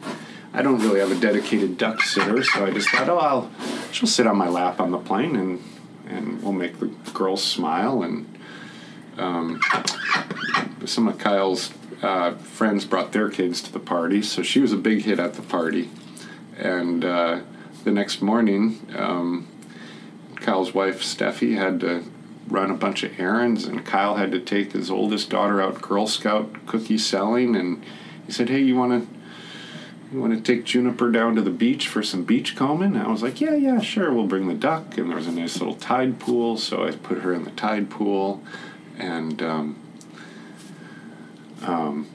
I 0.53 0.63
don't 0.63 0.81
really 0.81 1.01
have 1.01 1.11
a 1.11 1.21
dedicated 1.21 1.77
duck 1.77 2.03
sitter, 2.03 2.43
so 2.43 2.67
I 2.67 2.71
just 2.71 2.89
thought, 2.91 3.09
oh, 3.09 3.19
I'll 3.19 3.51
she'll 3.93 4.09
sit 4.09 4.27
on 4.27 4.37
my 4.37 4.49
lap 4.49 4.81
on 4.81 4.91
the 4.91 4.99
plane, 4.99 5.37
and 5.37 5.63
and 6.07 6.43
we'll 6.43 6.53
make 6.53 6.79
the 6.79 6.87
girls 7.13 7.43
smile, 7.43 8.03
and 8.03 8.39
um, 9.19 9.61
some 10.85 11.09
of 11.09 11.19
Kyle's 11.19 11.73
uh, 12.03 12.35
friends 12.37 12.85
brought 12.85 13.13
their 13.13 13.29
kids 13.29 13.61
to 13.63 13.73
the 13.73 13.81
party, 13.81 14.23
so 14.23 14.43
she 14.43 14.61
was 14.61 14.73
a 14.73 14.77
big 14.77 15.03
hit 15.03 15.19
at 15.19 15.35
the 15.35 15.43
party, 15.43 15.91
and 16.61 17.05
uh, 17.05 17.41
the 17.85 17.91
next 17.91 18.23
morning. 18.23 18.81
Um, 18.97 19.49
Kyle's 20.37 20.73
wife 20.75 21.03
Steffi 21.03 21.57
had 21.57 21.81
to 21.81 22.05
run 22.49 22.71
a 22.71 22.75
bunch 22.75 23.03
of 23.03 23.19
errands, 23.19 23.65
and 23.65 23.85
Kyle 23.85 24.17
had 24.17 24.33
to 24.33 24.41
take 24.41 24.73
his 24.73 24.91
oldest 24.91 25.31
daughter 25.31 25.61
out 25.61 25.81
Girl 25.81 26.07
Scout 26.07 26.67
cookie 26.67 26.99
selling. 26.99 27.57
And 27.57 27.85
he 28.27 28.33
said, 28.33 28.49
"Hey, 28.49 28.61
you 28.61 28.77
want 28.77 29.09
to 29.09 29.15
you 30.13 30.21
want 30.21 30.33
to 30.33 30.41
take 30.41 30.65
Juniper 30.65 31.11
down 31.11 31.37
to 31.37 31.43
the 31.43 31.51
beach 31.51 31.87
for 31.89 32.03
some 32.03 32.25
beach 32.25 32.57
combing?" 32.57 32.97
And 32.97 33.03
I 33.03 33.11
was 33.11 33.23
like, 33.23 33.41
"Yeah, 33.41 33.55
yeah, 33.55 33.81
sure. 33.81 34.13
We'll 34.13 34.27
bring 34.27 34.49
the 34.49 34.55
duck." 34.55 34.97
And 34.99 35.09
there 35.09 35.17
was 35.17 35.27
a 35.27 35.33
nice 35.33 35.59
little 35.59 35.77
tide 35.77 36.19
pool, 36.19 36.57
so 36.57 36.85
I 36.85 36.93
put 36.93 37.19
her 37.19 37.33
in 37.33 37.45
the 37.45 37.53
tide 37.53 37.91
pool, 37.91 38.43
and 38.99 39.43
um, 39.43 39.77
um, 41.63 42.07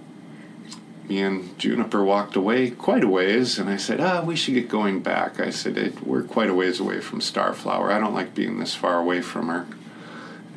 me 1.16 1.22
and 1.22 1.58
Juniper 1.58 2.04
walked 2.04 2.36
away 2.36 2.70
quite 2.72 3.04
a 3.04 3.08
ways, 3.08 3.58
and 3.58 3.70
I 3.70 3.78
said, 3.78 4.02
"Ah, 4.02 4.22
we 4.22 4.36
should 4.36 4.54
get 4.54 4.68
going 4.68 5.00
back." 5.00 5.40
I 5.40 5.50
said, 5.50 5.78
it, 5.78 6.06
"We're 6.06 6.24
quite 6.24 6.50
a 6.50 6.54
ways 6.54 6.80
away 6.80 7.00
from 7.00 7.22
Starflower. 7.22 7.90
I 7.90 8.00
don't 8.00 8.14
like 8.14 8.36
being 8.36 8.60
this 8.60 8.76
far 8.76 9.00
away 9.00 9.22
from 9.22 9.48
her." 9.48 9.66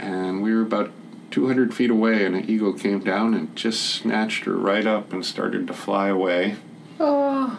And 0.01 0.43
we 0.43 0.53
were 0.53 0.63
about 0.63 0.91
200 1.31 1.73
feet 1.75 1.91
away, 1.91 2.25
and 2.25 2.35
an 2.35 2.51
eagle 2.51 2.73
came 2.73 3.01
down 3.01 3.35
and 3.35 3.55
just 3.55 3.81
snatched 3.83 4.45
her 4.47 4.57
right 4.57 4.87
up 4.87 5.13
and 5.13 5.25
started 5.25 5.67
to 5.69 5.73
fly 5.73 6.09
away. 6.09 6.57
Oh, 6.99 7.59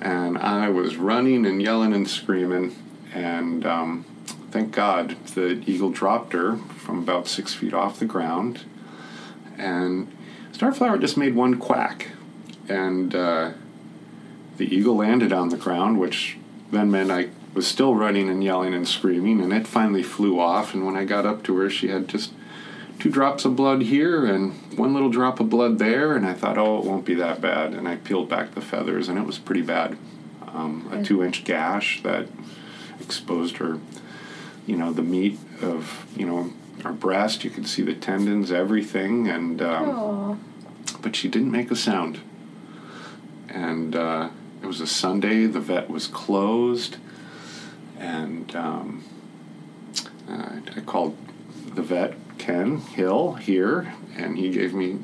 And 0.00 0.36
I 0.36 0.68
was 0.68 0.96
running 0.96 1.46
and 1.46 1.62
yelling 1.62 1.92
and 1.92 2.08
screaming, 2.08 2.74
and 3.14 3.64
um, 3.64 4.04
thank 4.50 4.72
God 4.72 5.16
the 5.36 5.62
eagle 5.64 5.90
dropped 5.90 6.32
her 6.32 6.56
from 6.56 6.98
about 6.98 7.28
six 7.28 7.54
feet 7.54 7.72
off 7.72 8.00
the 8.00 8.04
ground. 8.04 8.64
And 9.56 10.10
Starflower 10.52 11.00
just 11.00 11.16
made 11.16 11.36
one 11.36 11.58
quack, 11.58 12.08
and 12.72 13.14
uh, 13.14 13.52
the 14.56 14.74
eagle 14.74 14.96
landed 14.96 15.32
on 15.32 15.50
the 15.50 15.56
ground, 15.56 16.00
which 16.00 16.38
then 16.70 16.90
meant 16.90 17.10
I 17.10 17.28
was 17.54 17.66
still 17.66 17.94
running 17.94 18.30
and 18.30 18.42
yelling 18.42 18.72
and 18.72 18.88
screaming, 18.88 19.40
and 19.40 19.52
it 19.52 19.66
finally 19.66 20.02
flew 20.02 20.40
off. 20.40 20.72
And 20.72 20.86
when 20.86 20.96
I 20.96 21.04
got 21.04 21.26
up 21.26 21.42
to 21.44 21.56
her, 21.58 21.68
she 21.68 21.88
had 21.88 22.08
just 22.08 22.32
two 22.98 23.10
drops 23.10 23.44
of 23.44 23.56
blood 23.56 23.82
here 23.82 24.24
and 24.24 24.52
one 24.78 24.94
little 24.94 25.10
drop 25.10 25.38
of 25.38 25.50
blood 25.50 25.78
there, 25.78 26.16
and 26.16 26.26
I 26.26 26.32
thought, 26.32 26.56
oh, 26.56 26.78
it 26.78 26.84
won't 26.84 27.04
be 27.04 27.14
that 27.14 27.40
bad. 27.40 27.74
And 27.74 27.86
I 27.86 27.96
peeled 27.96 28.28
back 28.28 28.54
the 28.54 28.62
feathers, 28.62 29.08
and 29.08 29.18
it 29.18 29.26
was 29.26 29.38
pretty 29.38 29.62
bad. 29.62 29.98
Um, 30.48 30.88
a 30.92 31.02
two 31.02 31.22
inch 31.22 31.44
gash 31.44 32.02
that 32.02 32.28
exposed 33.00 33.56
her, 33.58 33.80
you 34.66 34.76
know, 34.76 34.92
the 34.92 35.02
meat 35.02 35.38
of, 35.60 36.06
you 36.16 36.26
know, 36.26 36.52
our 36.84 36.92
breast. 36.92 37.44
You 37.44 37.50
could 37.50 37.66
see 37.66 37.82
the 37.82 37.94
tendons, 37.94 38.50
everything, 38.52 39.28
and 39.28 39.60
um, 39.62 40.44
but 41.02 41.16
she 41.16 41.28
didn't 41.28 41.50
make 41.50 41.70
a 41.70 41.76
sound. 41.76 42.20
And 43.48 43.94
uh, 43.94 44.30
it 44.62 44.66
was 44.66 44.80
a 44.80 44.86
Sunday. 44.86 45.46
The 45.46 45.60
vet 45.60 45.90
was 45.90 46.06
closed, 46.06 46.96
and 47.98 48.54
um, 48.54 49.04
uh, 50.28 50.60
I 50.76 50.80
called 50.80 51.16
the 51.74 51.82
vet 51.82 52.14
Ken 52.38 52.78
Hill 52.78 53.34
here, 53.34 53.94
and 54.16 54.38
he 54.38 54.50
gave 54.50 54.74
me 54.74 54.98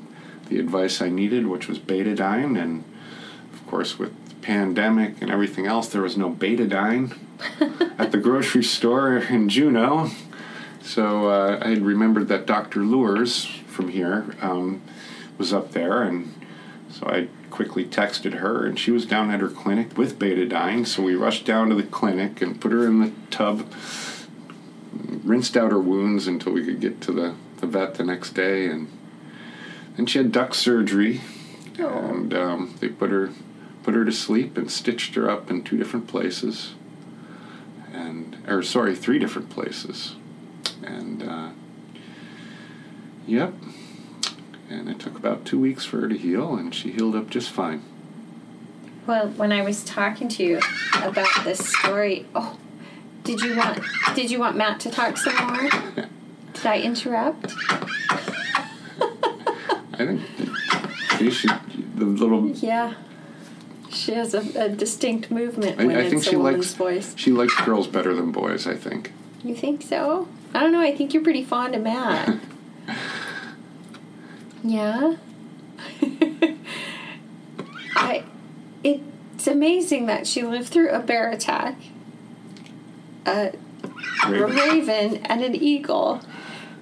the 0.49 0.59
advice 0.59 1.03
I 1.03 1.09
needed, 1.09 1.47
which 1.47 1.69
was 1.69 1.79
betadine. 1.79 2.61
And 2.61 2.85
of 3.53 3.67
course, 3.67 3.99
with 3.99 4.13
the 4.29 4.35
pandemic 4.37 5.21
and 5.21 5.31
everything 5.31 5.67
else, 5.67 5.89
there 5.89 6.03
was 6.03 6.17
no 6.17 6.31
betadine 6.31 7.17
at 7.99 8.13
the 8.13 8.19
grocery 8.19 8.65
store 8.65 9.19
in 9.19 9.49
Juneau. 9.49 10.11
So 10.83 11.29
uh, 11.29 11.59
I 11.61 11.69
had 11.69 11.83
remembered 11.83 12.29
that 12.29 12.47
Dr. 12.47 12.81
Lures 12.81 13.45
from 13.67 13.89
here 13.89 14.25
um, 14.41 14.81
was 15.37 15.53
up 15.53 15.73
there, 15.73 16.03
and 16.03 16.33
so 16.91 17.07
I 17.07 17.29
quickly 17.59 17.85
texted 17.85 18.35
her, 18.35 18.65
and 18.65 18.79
she 18.79 18.93
was 18.93 19.05
down 19.05 19.33
at 19.33 19.41
her 19.41 19.49
clinic 19.49 19.99
with 19.99 20.17
betadine. 20.17 20.87
So 20.87 21.03
we 21.03 21.17
rushed 21.17 21.45
down 21.45 21.71
to 21.71 21.75
the 21.75 21.83
clinic 21.83 22.41
and 22.41 22.61
put 22.61 22.71
her 22.71 22.87
in 22.87 23.01
the 23.01 23.11
tub, 23.33 23.67
rinsed 25.25 25.57
out 25.57 25.73
her 25.73 25.81
wounds 25.81 26.29
until 26.29 26.53
we 26.53 26.65
could 26.65 26.81
get 26.81 27.01
to 27.01 27.13
the, 27.13 27.35
the 27.57 27.67
vet 27.67 27.97
the 27.97 28.05
next 28.05 28.31
day, 28.35 28.67
and 28.67 28.87
then 29.97 30.07
she 30.07 30.19
had 30.19 30.31
duck 30.31 30.55
surgery, 30.55 31.21
and 31.77 32.33
um, 32.33 32.77
they 32.79 32.87
put 32.87 33.11
her 33.11 33.31
put 33.83 33.93
her 33.95 34.05
to 34.05 34.13
sleep 34.13 34.57
and 34.57 34.71
stitched 34.71 35.17
her 35.17 35.29
up 35.29 35.51
in 35.51 35.65
two 35.65 35.77
different 35.77 36.07
places, 36.07 36.75
and 37.93 38.37
or 38.47 38.63
sorry, 38.63 38.95
three 38.95 39.19
different 39.19 39.51
places, 39.51 40.15
and 40.85 41.25
uh, 41.25 41.51
yep. 43.27 43.53
And 44.71 44.89
it 44.89 44.99
took 44.99 45.17
about 45.17 45.45
two 45.45 45.59
weeks 45.59 45.85
for 45.85 46.01
her 46.03 46.09
to 46.09 46.17
heal, 46.17 46.55
and 46.57 46.75
she 46.75 46.93
healed 46.93 47.17
up 47.17 47.31
just 47.31 47.51
fine. 47.51 47.83
well, 49.07 49.29
when 49.29 49.51
I 49.53 49.63
was 49.63 49.83
talking 49.85 50.29
to 50.29 50.43
you 50.45 50.61
about 51.03 51.29
this 51.45 51.59
story, 51.67 52.27
oh, 52.35 52.59
did 53.25 53.41
you 53.41 53.57
want 53.57 53.81
did 54.15 54.31
you 54.31 54.39
want 54.39 54.57
Matt 54.57 54.81
to 54.81 54.91
talk 54.91 55.17
some 55.17 55.35
more? 55.47 55.71
Did 56.53 56.67
I 56.67 56.81
interrupt? 56.81 57.55
I 60.01 60.07
think 60.07 60.21
she 61.19 61.31
should, 61.31 61.51
the 61.97 62.05
little. 62.05 62.49
Yeah. 62.51 62.95
She 63.91 64.13
has 64.13 64.35
a, 64.35 64.65
a 64.65 64.69
distinct 64.69 65.31
movement 65.31 65.81
I, 65.81 65.85
when 65.87 65.97
I 65.97 66.01
it's 66.01 66.11
think 66.11 66.23
a 66.23 66.31
she 66.31 66.37
woman's 66.37 66.57
likes 66.59 66.75
voice. 66.75 67.15
she 67.17 67.33
likes 67.33 67.59
girls 67.63 67.87
better 67.87 68.15
than 68.15 68.33
boys. 68.33 68.67
I 68.67 68.75
think. 68.77 69.13
You 69.43 69.55
think 69.55 69.83
so? 69.83 70.29
I 70.55 70.61
don't 70.61 70.73
know. 70.73 70.81
I 70.81 70.95
think 70.95 71.15
you're 71.15 71.23
pretty 71.23 71.45
fond 71.45 71.75
of 71.75 71.83
Matt. 71.83 72.39
yeah. 74.69 75.17
I. 77.97 78.25
It's 78.85 79.47
amazing 79.47 80.07
that 80.07 80.27
she 80.27 80.43
lived 80.43 80.69
through 80.69 80.91
a 80.91 80.99
bear 81.01 81.31
attack, 81.31 81.77
a 83.25 83.53
Raven. 84.29 84.57
raven, 84.57 85.17
and 85.27 85.43
an 85.43 85.55
eagle, 85.55 86.21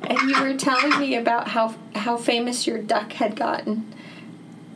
and 0.03 0.18
you 0.31 0.40
were 0.42 0.55
telling 0.55 0.99
me 0.99 1.16
about 1.16 1.49
how 1.49 1.75
how 1.94 2.16
famous 2.16 2.66
your 2.66 2.79
duck 2.79 3.12
had 3.12 3.37
gotten 3.37 3.92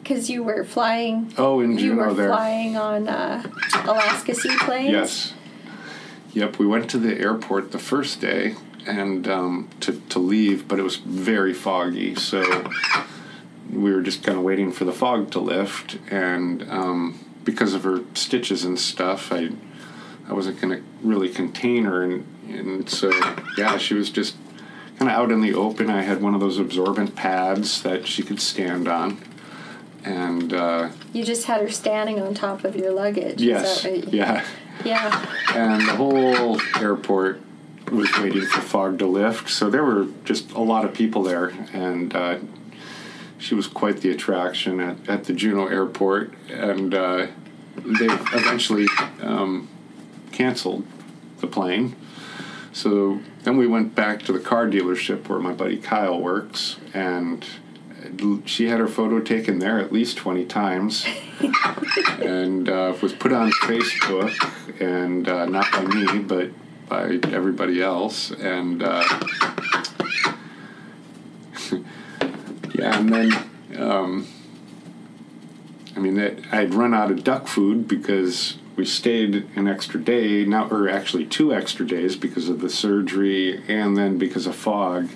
because 0.03 0.29
you 0.29 0.43
were 0.43 0.65
flying. 0.65 1.33
Oh, 1.39 1.61
in 1.61 1.79
You 1.79 1.97
were 1.97 2.13
there. 2.13 2.29
flying 2.29 2.77
on 2.77 3.09
uh, 3.09 3.43
Alaska 3.85 4.35
seaplanes. 4.35 4.91
Yes. 4.91 5.33
Yep, 6.33 6.59
we 6.59 6.67
went 6.67 6.89
to 6.91 6.99
the 6.99 7.19
airport 7.19 7.73
the 7.73 7.79
first 7.79 8.21
day 8.21 8.55
and 8.87 9.29
um, 9.29 9.69
to 9.81 10.01
to 10.11 10.19
leave, 10.19 10.67
but 10.69 10.79
it 10.79 10.83
was 10.83 10.97
very 10.97 11.55
foggy, 11.55 12.15
so 12.15 12.71
we 13.73 13.93
were 13.93 14.03
just 14.03 14.23
kind 14.23 14.37
of 14.39 14.45
waiting 14.45 14.73
for 14.73 14.85
the 14.85 14.93
fog 14.93 15.31
to 15.33 15.41
lift, 15.41 15.99
and 16.11 16.63
um, 16.71 17.25
because 17.45 17.75
of 17.75 17.85
her 17.85 18.01
stitches 18.15 18.65
and 18.65 18.79
stuff, 18.79 19.33
I 19.33 19.51
I 20.29 20.33
wasn't 20.33 20.61
going 20.61 20.77
to 20.79 20.85
really 21.03 21.29
contain 21.29 21.85
her, 21.85 22.03
and 22.03 22.27
and 22.49 22.89
so 22.89 23.11
yeah, 23.57 23.79
she 23.79 23.95
was 23.95 24.11
just 24.11 24.37
kind 24.99 25.11
of 25.11 25.17
out 25.17 25.31
in 25.31 25.41
the 25.41 25.55
open. 25.55 25.89
I 25.91 26.03
had 26.03 26.21
one 26.21 26.35
of 26.35 26.41
those 26.41 26.59
absorbent 26.59 27.15
pads 27.17 27.83
that 27.83 28.07
she 28.07 28.23
could 28.23 28.41
stand 28.41 28.89
on, 28.89 29.19
and 30.05 30.53
uh, 30.53 30.91
You 31.13 31.25
just 31.25 31.47
had 31.47 31.61
her 31.61 31.71
standing 31.71 32.21
on 32.21 32.35
top 32.35 32.65
of 32.65 32.75
your 32.77 32.93
luggage. 32.93 33.41
yes, 33.41 33.85
yeah. 34.09 34.45
Yeah. 34.85 35.27
and 35.55 35.87
the 35.87 35.95
whole 35.95 36.59
airport 36.81 37.41
was 37.91 38.11
waiting 38.19 38.43
for 38.43 38.61
fog 38.61 38.99
to 38.99 39.07
lift. 39.07 39.49
So 39.51 39.71
there 39.71 39.85
were 39.85 40.09
just 40.25 40.53
a 40.53 40.61
lot 40.61 40.85
of 40.85 40.95
people 40.95 41.23
there, 41.23 41.49
and 41.73 42.15
uh, 42.15 42.39
she 43.39 43.55
was 43.55 43.67
quite 43.67 43.99
the 43.99 44.11
attraction 44.11 44.81
at, 44.81 45.09
at 45.09 45.25
the 45.25 45.33
Juneau 45.33 45.67
airport. 45.67 46.33
And 46.51 46.95
uh, 46.95 47.27
they 47.77 48.07
eventually 48.07 48.87
um, 49.23 49.69
canceled 50.33 50.87
the 51.39 51.47
plane. 51.47 51.97
So 52.73 53.21
then 53.43 53.57
we 53.57 53.67
went 53.67 53.95
back 53.95 54.23
to 54.23 54.33
the 54.33 54.39
car 54.39 54.67
dealership 54.67 55.29
where 55.29 55.41
my 55.41 55.53
buddy 55.53 55.79
Kyle 55.79 56.21
works, 56.21 56.77
and 56.95 57.45
she 58.45 58.67
had 58.67 58.79
her 58.79 58.89
photo 58.89 59.21
taken 59.21 59.59
there 59.59 59.79
at 59.79 59.93
least 59.93 60.17
20 60.17 60.45
times 60.47 61.07
and 62.21 62.69
uh, 62.69 62.95
was 63.03 63.13
put 63.13 63.33
on 63.33 63.51
Facebook, 63.53 64.33
and 64.81 65.29
uh, 65.29 65.47
not 65.47 65.71
by 65.73 65.85
me, 65.85 66.21
but 66.21 66.51
by 66.91 67.19
everybody 67.33 67.81
else. 67.83 68.31
And 68.33 68.83
uh, 68.83 69.03
yeah, 72.75 72.99
and 72.99 73.09
then 73.09 73.33
um, 73.79 74.27
I 75.97 76.01
mean, 76.01 76.15
that 76.15 76.39
I 76.53 76.57
had 76.57 76.75
run 76.75 76.95
out 76.95 77.11
of 77.11 77.25
duck 77.25 77.47
food 77.47 77.89
because 77.89 78.57
we 78.77 78.85
stayed 78.85 79.47
an 79.57 79.69
extra 79.69 80.01
day, 80.01 80.45
now 80.45 80.69
or 80.69 80.89
actually 80.89 81.27
two 81.27 81.55
extra 81.55 81.87
days 81.87 82.17
because 82.17 82.49
of 82.49 82.61
the 82.61 82.71
surgery, 82.71 83.63
and 83.69 83.97
then 83.97 84.19
because 84.19 84.47
of 84.47 84.57
fog. 84.57 85.09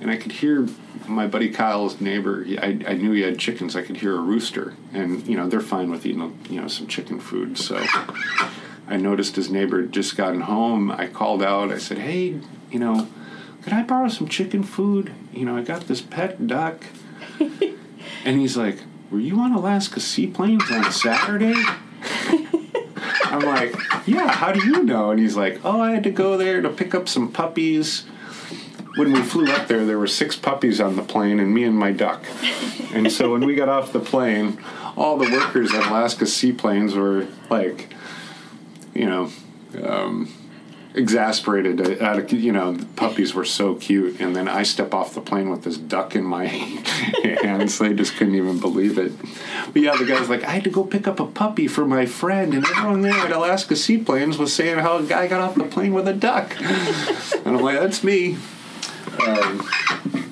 And 0.00 0.10
I 0.10 0.16
could 0.16 0.32
hear 0.32 0.68
my 1.08 1.26
buddy 1.26 1.50
Kyle's 1.50 2.00
neighbor. 2.00 2.44
I, 2.60 2.78
I 2.86 2.94
knew 2.94 3.12
he 3.12 3.22
had 3.22 3.38
chickens. 3.38 3.74
I 3.74 3.82
could 3.82 3.96
hear 3.96 4.16
a 4.16 4.20
rooster, 4.20 4.74
and 4.92 5.26
you 5.26 5.36
know 5.36 5.48
they're 5.48 5.60
fine 5.60 5.90
with 5.90 6.06
eating 6.06 6.38
you 6.48 6.60
know 6.60 6.68
some 6.68 6.86
chicken 6.86 7.18
food. 7.18 7.58
So 7.58 7.82
I 8.88 8.96
noticed 8.96 9.36
his 9.36 9.50
neighbor 9.50 9.82
had 9.82 9.92
just 9.92 10.16
gotten 10.16 10.40
home. 10.42 10.90
I 10.90 11.06
called 11.06 11.42
out. 11.42 11.70
I 11.70 11.78
said, 11.78 11.98
"Hey, 11.98 12.40
you 12.70 12.78
know, 12.78 13.06
could 13.62 13.72
I 13.72 13.82
borrow 13.82 14.08
some 14.08 14.28
chicken 14.28 14.62
food? 14.62 15.12
You 15.32 15.44
know, 15.44 15.56
I 15.56 15.62
got 15.62 15.82
this 15.82 16.00
pet 16.00 16.46
duck." 16.46 16.84
and 18.24 18.40
he's 18.40 18.56
like, 18.56 18.78
"Were 19.10 19.20
you 19.20 19.38
on 19.40 19.52
Alaska 19.52 20.00
seaplanes 20.00 20.70
on 20.70 20.90
Saturday?" 20.90 21.54
I'm 23.24 23.40
like, 23.40 23.74
"Yeah. 24.06 24.30
How 24.30 24.52
do 24.52 24.66
you 24.66 24.82
know?" 24.82 25.10
And 25.10 25.20
he's 25.20 25.36
like, 25.36 25.60
"Oh, 25.64 25.80
I 25.80 25.92
had 25.92 26.04
to 26.04 26.10
go 26.10 26.36
there 26.36 26.62
to 26.62 26.70
pick 26.70 26.94
up 26.94 27.08
some 27.08 27.30
puppies." 27.30 28.04
when 28.98 29.12
we 29.12 29.22
flew 29.22 29.46
up 29.52 29.68
there, 29.68 29.86
there 29.86 29.98
were 29.98 30.08
six 30.08 30.34
puppies 30.34 30.80
on 30.80 30.96
the 30.96 31.02
plane 31.02 31.38
and 31.38 31.54
me 31.54 31.62
and 31.62 31.76
my 31.76 31.92
duck. 31.92 32.24
And 32.92 33.12
so 33.12 33.30
when 33.30 33.46
we 33.46 33.54
got 33.54 33.68
off 33.68 33.92
the 33.92 34.00
plane, 34.00 34.58
all 34.96 35.16
the 35.16 35.30
workers 35.30 35.72
at 35.72 35.86
Alaska 35.86 36.26
Seaplanes 36.26 36.94
were 36.94 37.28
like, 37.48 37.94
you 38.94 39.06
know, 39.06 39.30
um, 39.84 40.32
exasperated 40.94 41.80
at 41.80 42.32
you 42.32 42.50
know 42.50 42.72
the 42.72 42.86
puppies 42.86 43.34
were 43.34 43.44
so 43.44 43.74
cute 43.74 44.18
and 44.20 44.34
then 44.34 44.48
i 44.48 44.62
step 44.62 44.94
off 44.94 45.14
the 45.14 45.20
plane 45.20 45.50
with 45.50 45.62
this 45.62 45.76
duck 45.76 46.16
in 46.16 46.24
my 46.24 46.46
hands. 47.42 47.78
They 47.78 47.92
just 47.92 48.16
couldn't 48.16 48.34
even 48.34 48.58
believe 48.58 48.98
it. 48.98 49.12
But 49.72 49.82
yeah 49.82 49.96
the 49.96 50.06
guy's 50.06 50.28
like 50.28 50.44
i 50.44 50.50
had 50.50 50.64
to 50.64 50.70
go 50.70 50.84
pick 50.84 51.06
up 51.06 51.20
a 51.20 51.26
puppy 51.26 51.68
for 51.68 51.86
my 51.86 52.06
friend 52.06 52.54
and 52.54 52.64
everyone 52.64 53.02
there 53.02 53.12
at 53.12 53.30
alaska 53.30 53.76
seaplanes 53.76 54.38
was 54.38 54.52
saying 54.52 54.78
how 54.78 54.96
a 54.96 55.02
guy 55.04 55.28
got 55.28 55.40
off 55.40 55.54
the 55.54 55.64
plane 55.64 55.92
with 55.92 56.08
a 56.08 56.14
duck. 56.14 56.58
And 56.58 57.56
i'm 57.56 57.62
like 57.62 57.78
that's 57.78 58.02
me. 58.02 58.38
Um, 59.26 59.68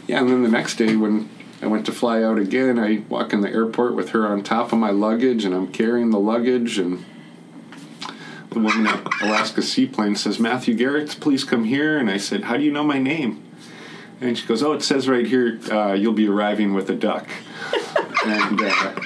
yeah, 0.06 0.20
and 0.20 0.28
then 0.28 0.42
the 0.42 0.48
next 0.48 0.76
day 0.76 0.96
when 0.96 1.28
I 1.60 1.66
went 1.66 1.86
to 1.86 1.92
fly 1.92 2.22
out 2.22 2.38
again, 2.38 2.78
I 2.78 3.02
walk 3.08 3.32
in 3.32 3.40
the 3.40 3.50
airport 3.50 3.94
with 3.94 4.10
her 4.10 4.26
on 4.26 4.42
top 4.42 4.72
of 4.72 4.78
my 4.78 4.90
luggage, 4.90 5.44
and 5.44 5.54
I'm 5.54 5.72
carrying 5.72 6.10
the 6.10 6.20
luggage, 6.20 6.78
and 6.78 7.04
the 8.56 8.62
woman 8.62 8.86
at 8.86 9.06
Alaska 9.20 9.60
Seaplane 9.60 10.16
says, 10.16 10.40
Matthew 10.40 10.72
Garrett, 10.72 11.18
please 11.20 11.44
come 11.44 11.64
here. 11.64 11.98
And 11.98 12.10
I 12.10 12.16
said, 12.16 12.44
How 12.44 12.56
do 12.56 12.62
you 12.64 12.72
know 12.72 12.84
my 12.84 12.98
name? 12.98 13.44
And 14.18 14.38
she 14.38 14.46
goes, 14.46 14.62
Oh, 14.62 14.72
it 14.72 14.82
says 14.82 15.06
right 15.06 15.26
here, 15.26 15.60
uh, 15.70 15.92
you'll 15.92 16.14
be 16.14 16.26
arriving 16.26 16.72
with 16.72 16.88
a 16.88 16.94
duck. 16.94 17.28
and, 18.26 18.62
uh, 18.62 19.00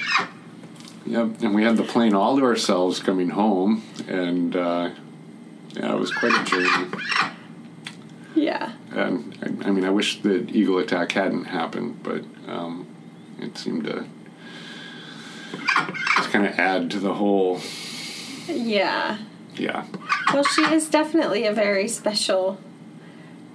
yep, 1.05 1.41
and 1.41 1.53
we 1.53 1.63
had 1.63 1.75
the 1.75 1.83
plane 1.83 2.13
all 2.13 2.37
to 2.37 2.45
ourselves 2.45 3.01
coming 3.01 3.31
home. 3.31 3.83
And, 4.07 4.55
uh, 4.55 4.91
yeah, 5.73 5.95
it 5.95 5.99
was 5.99 6.13
quite 6.13 6.33
a 6.33 6.45
journey. 6.45 6.89
Yeah. 8.33 8.71
And 8.91 9.37
I, 9.43 9.67
I 9.67 9.71
mean, 9.71 9.83
I 9.83 9.89
wish 9.89 10.21
the 10.21 10.49
eagle 10.49 10.77
attack 10.77 11.11
hadn't 11.11 11.45
happened, 11.45 12.01
but 12.03 12.23
um, 12.47 12.87
it 13.37 13.57
seemed 13.57 13.83
to 13.83 14.05
just 16.15 16.29
kind 16.29 16.45
of 16.45 16.57
add 16.57 16.89
to 16.91 16.99
the 16.99 17.15
whole, 17.15 17.59
Yeah. 18.47 19.17
Yeah. 19.55 19.85
Well, 20.33 20.43
she 20.43 20.61
is 20.61 20.89
definitely 20.89 21.45
a 21.45 21.53
very 21.53 21.87
special 21.87 22.59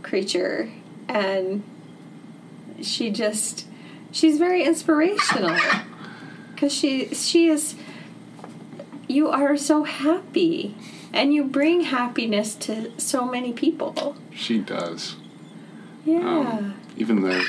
creature, 0.03 0.71
and 1.09 1.63
she 2.81 3.11
just 3.11 3.67
she's 4.13 4.39
very 4.39 4.65
inspirational 4.65 5.57
because 6.55 6.73
she 6.73 7.15
she 7.15 7.49
is. 7.49 7.75
You 9.09 9.29
are 9.29 9.57
so 9.57 9.85
happy, 9.85 10.75
and 11.13 11.33
you 11.33 11.45
bring 11.45 11.83
happiness 11.83 12.55
to 12.57 12.93
so 12.99 13.25
many 13.27 13.53
people. 13.53 14.17
She 14.35 14.59
does. 14.59 15.17
Yeah. 16.05 16.19
Um, 16.19 16.81
even 16.97 17.21
the 17.23 17.45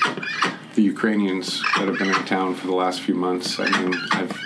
the 0.75 0.83
Ukrainians 0.83 1.61
that 1.75 1.87
have 1.87 1.97
been 1.97 2.09
in 2.09 2.25
town 2.25 2.53
for 2.53 2.67
the 2.67 2.75
last 2.75 3.01
few 3.01 3.15
months. 3.15 3.59
I 3.59 3.69
mean, 3.81 3.95
I've 4.11 4.37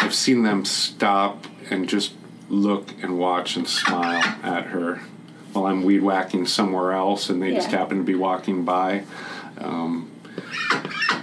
I've 0.00 0.14
seen 0.14 0.42
them 0.42 0.64
stop 0.64 1.46
and 1.70 1.88
just 1.88 2.12
look 2.48 2.92
and 3.02 3.18
watch 3.18 3.56
and 3.56 3.68
smile 3.68 4.22
at 4.42 4.66
her 4.66 5.00
while 5.52 5.66
I'm 5.66 5.82
weed 5.82 6.00
whacking 6.02 6.46
somewhere 6.46 6.92
else, 6.92 7.30
and 7.30 7.42
they 7.42 7.52
just 7.54 7.70
happen 7.70 7.98
to 7.98 8.04
be 8.04 8.14
walking 8.14 8.64
by. 8.64 9.04
Um, 9.58 10.10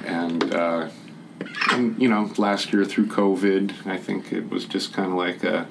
and, 0.06 0.54
uh, 0.54 0.90
and 1.72 2.00
you 2.02 2.10
know, 2.10 2.32
last 2.38 2.74
year 2.74 2.86
through 2.86 3.08
COVID, 3.08 3.86
I 3.88 3.98
think 3.98 4.32
it 4.34 4.50
was 4.50 4.66
just 4.66 4.94
kind 4.94 5.12
of 5.12 5.18
like 5.18 5.44
a 5.44 5.68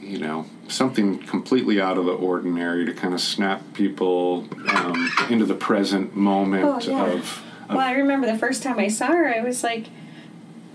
you 0.00 0.18
know 0.18 0.46
something 0.68 1.18
completely 1.18 1.80
out 1.80 1.98
of 1.98 2.04
the 2.04 2.12
ordinary 2.12 2.86
to 2.86 2.92
kind 2.92 3.12
of 3.12 3.20
snap 3.20 3.60
people 3.74 4.46
um, 4.68 5.10
into 5.30 5.44
the 5.44 5.54
present 5.54 6.14
moment 6.14 6.64
Oh, 6.64 6.78
yeah. 6.80 7.06
of, 7.06 7.14
of 7.14 7.44
Well, 7.70 7.80
I 7.80 7.92
remember 7.92 8.26
the 8.30 8.38
first 8.38 8.62
time 8.62 8.78
I 8.78 8.88
saw 8.88 9.06
her, 9.08 9.32
I 9.34 9.40
was 9.40 9.64
like, 9.64 9.86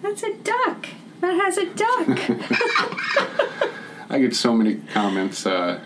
"That's 0.02 0.24
a 0.24 0.34
duck. 0.34 0.88
That 1.22 1.34
has 1.36 1.58
a 1.58 1.66
duck." 1.66 3.70
I 4.10 4.20
get 4.20 4.36
so 4.36 4.54
many 4.54 4.76
comments. 4.94 5.46
Uh, 5.46 5.80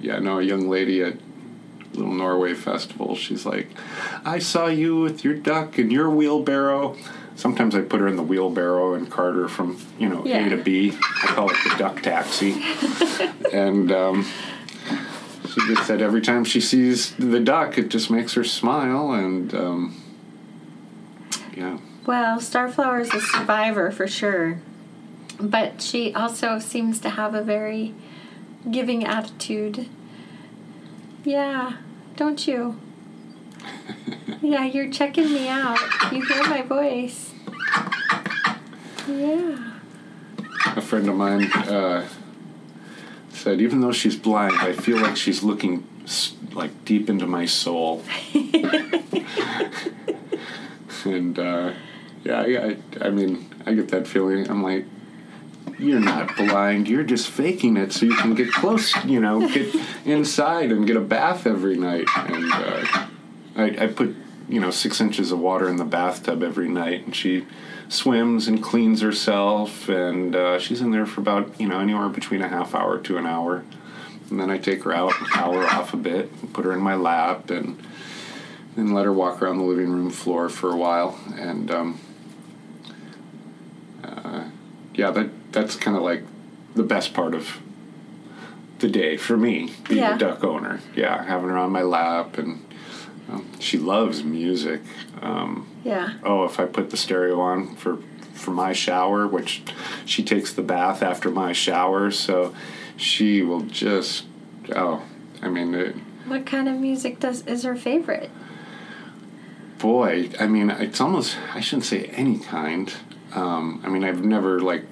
yeah, 0.00 0.16
I 0.16 0.18
know 0.20 0.38
a 0.38 0.42
young 0.42 0.68
lady 0.68 1.02
at 1.02 1.16
Little 1.92 2.14
Norway 2.14 2.54
Festival. 2.54 3.14
She's 3.16 3.44
like, 3.44 3.68
"I 4.24 4.38
saw 4.38 4.66
you 4.66 5.00
with 5.00 5.24
your 5.24 5.34
duck 5.34 5.78
and 5.78 5.92
your 5.92 6.08
wheelbarrow." 6.08 6.96
Sometimes 7.36 7.74
I 7.76 7.82
put 7.82 8.00
her 8.00 8.08
in 8.08 8.16
the 8.16 8.22
wheelbarrow 8.24 8.94
and 8.94 9.08
cart 9.10 9.36
her 9.36 9.48
from 9.48 9.78
you 9.98 10.08
know 10.08 10.24
Yeah. 10.24 10.46
A 10.46 10.50
to 10.50 10.56
B. 10.56 10.92
I 11.22 11.26
call 11.28 11.50
it 11.50 11.56
the 11.64 11.74
duck 11.78 12.02
taxi. 12.02 12.60
and 13.52 13.92
um, 13.92 14.26
she 15.48 15.60
just 15.68 15.86
said 15.86 16.02
every 16.02 16.20
time 16.20 16.44
she 16.44 16.60
sees 16.60 17.14
the 17.14 17.38
duck, 17.40 17.78
it 17.78 17.88
just 17.90 18.10
makes 18.10 18.34
her 18.34 18.42
smile. 18.44 19.12
And 19.12 19.54
um, 19.54 20.02
yeah, 21.56 21.78
Well, 22.08 22.38
Starflower 22.38 23.02
is 23.02 23.12
a 23.12 23.20
survivor 23.20 23.90
for 23.90 24.08
sure. 24.08 24.62
But 25.38 25.82
she 25.82 26.14
also 26.14 26.58
seems 26.58 27.00
to 27.00 27.10
have 27.10 27.34
a 27.34 27.42
very 27.42 27.94
giving 28.70 29.04
attitude. 29.04 29.90
Yeah, 31.22 31.74
don't 32.16 32.48
you? 32.48 32.80
yeah, 34.40 34.64
you're 34.64 34.90
checking 34.90 35.30
me 35.30 35.48
out. 35.48 35.78
You 36.10 36.24
hear 36.24 36.44
my 36.44 36.62
voice. 36.62 37.34
Yeah. 39.06 39.74
a 40.64 40.80
friend 40.80 41.10
of 41.10 41.14
mine 41.14 41.52
uh, 41.52 42.08
said, 43.34 43.60
even 43.60 43.82
though 43.82 43.92
she's 43.92 44.16
blind, 44.16 44.54
I 44.60 44.72
feel 44.72 44.96
like 44.96 45.18
she's 45.18 45.42
looking 45.42 45.86
like 46.54 46.86
deep 46.86 47.10
into 47.10 47.26
my 47.26 47.44
soul. 47.44 48.02
and 51.04 51.38
uh, 51.38 51.72
yeah, 52.24 52.40
I, 52.40 52.44
I, 52.44 53.06
I 53.08 53.10
mean, 53.10 53.48
I 53.66 53.74
get 53.74 53.88
that 53.88 54.06
feeling. 54.06 54.48
I'm 54.50 54.62
like, 54.62 54.84
you're 55.78 56.00
not 56.00 56.36
blind. 56.36 56.88
You're 56.88 57.04
just 57.04 57.28
faking 57.28 57.76
it 57.76 57.92
so 57.92 58.06
you 58.06 58.16
can 58.16 58.34
get 58.34 58.52
close. 58.52 58.92
You 59.04 59.20
know, 59.20 59.48
get 59.48 59.74
inside 60.04 60.72
and 60.72 60.86
get 60.86 60.96
a 60.96 61.00
bath 61.00 61.46
every 61.46 61.76
night. 61.76 62.06
And 62.16 62.52
uh, 62.52 63.06
I, 63.56 63.84
I 63.84 63.86
put 63.86 64.14
you 64.48 64.60
know 64.60 64.70
six 64.70 65.00
inches 65.00 65.30
of 65.30 65.38
water 65.38 65.68
in 65.68 65.76
the 65.76 65.84
bathtub 65.84 66.42
every 66.42 66.68
night, 66.68 67.04
and 67.04 67.14
she 67.14 67.46
swims 67.88 68.48
and 68.48 68.62
cleans 68.62 69.00
herself, 69.00 69.88
and 69.88 70.34
uh, 70.34 70.58
she's 70.58 70.80
in 70.80 70.90
there 70.90 71.06
for 71.06 71.20
about 71.20 71.60
you 71.60 71.68
know 71.68 71.80
anywhere 71.80 72.08
between 72.08 72.42
a 72.42 72.48
half 72.48 72.74
hour 72.74 72.98
to 72.98 73.16
an 73.16 73.26
hour. 73.26 73.64
And 74.30 74.38
then 74.38 74.50
I 74.50 74.58
take 74.58 74.82
her 74.82 74.92
out 74.92 75.18
and 75.18 75.26
towel 75.28 75.54
her 75.54 75.66
off 75.66 75.94
a 75.94 75.96
bit, 75.96 76.30
and 76.40 76.52
put 76.52 76.64
her 76.64 76.72
in 76.72 76.80
my 76.80 76.94
lap, 76.94 77.50
and 77.50 77.82
then 78.76 78.92
let 78.92 79.04
her 79.04 79.12
walk 79.12 79.40
around 79.40 79.58
the 79.58 79.64
living 79.64 79.90
room 79.90 80.10
floor 80.10 80.48
for 80.48 80.70
a 80.70 80.76
while. 80.76 81.18
And 81.36 81.70
um, 81.70 82.00
uh, 84.08 84.44
yeah, 84.94 85.10
that 85.10 85.52
that's 85.52 85.76
kind 85.76 85.96
of 85.96 86.02
like 86.02 86.22
the 86.74 86.82
best 86.82 87.14
part 87.14 87.34
of 87.34 87.58
the 88.78 88.88
day 88.88 89.16
for 89.16 89.36
me, 89.36 89.72
being 89.88 90.00
Yeah. 90.00 90.14
a 90.14 90.18
duck 90.18 90.44
owner. 90.44 90.80
Yeah, 90.94 91.24
having 91.24 91.48
her 91.50 91.58
on 91.58 91.72
my 91.72 91.82
lap, 91.82 92.38
and 92.38 92.64
um, 93.30 93.44
she 93.58 93.76
loves 93.78 94.22
music. 94.22 94.80
Um, 95.20 95.66
Yeah. 95.84 96.14
oh, 96.24 96.44
if 96.44 96.60
I 96.60 96.66
put 96.66 96.90
the 96.90 96.96
stereo 96.96 97.40
on 97.40 97.74
for 97.76 97.98
for 98.34 98.52
my 98.52 98.72
shower, 98.72 99.26
which 99.26 99.62
she 100.04 100.22
takes 100.22 100.52
the 100.52 100.62
bath 100.62 101.02
after 101.02 101.28
my 101.30 101.52
shower, 101.52 102.10
so 102.12 102.54
she 102.96 103.42
will 103.42 103.62
just 103.62 104.24
oh, 104.76 105.02
I 105.42 105.48
mean, 105.48 105.74
it, 105.74 105.96
What 106.26 106.46
kind 106.46 106.68
of 106.68 106.76
music 106.76 107.18
does 107.20 107.44
is 107.46 107.62
her 107.64 107.74
favorite? 107.76 108.30
boy, 109.78 110.30
I 110.40 110.46
mean, 110.46 110.70
it's 110.70 111.00
almost 111.00 111.36
I 111.54 111.60
shouldn't 111.60 111.84
say 111.84 112.04
any 112.06 112.38
kind. 112.38 112.92
Um, 113.34 113.80
I 113.84 113.88
mean, 113.88 114.04
I've 114.04 114.24
never 114.24 114.60
like 114.60 114.84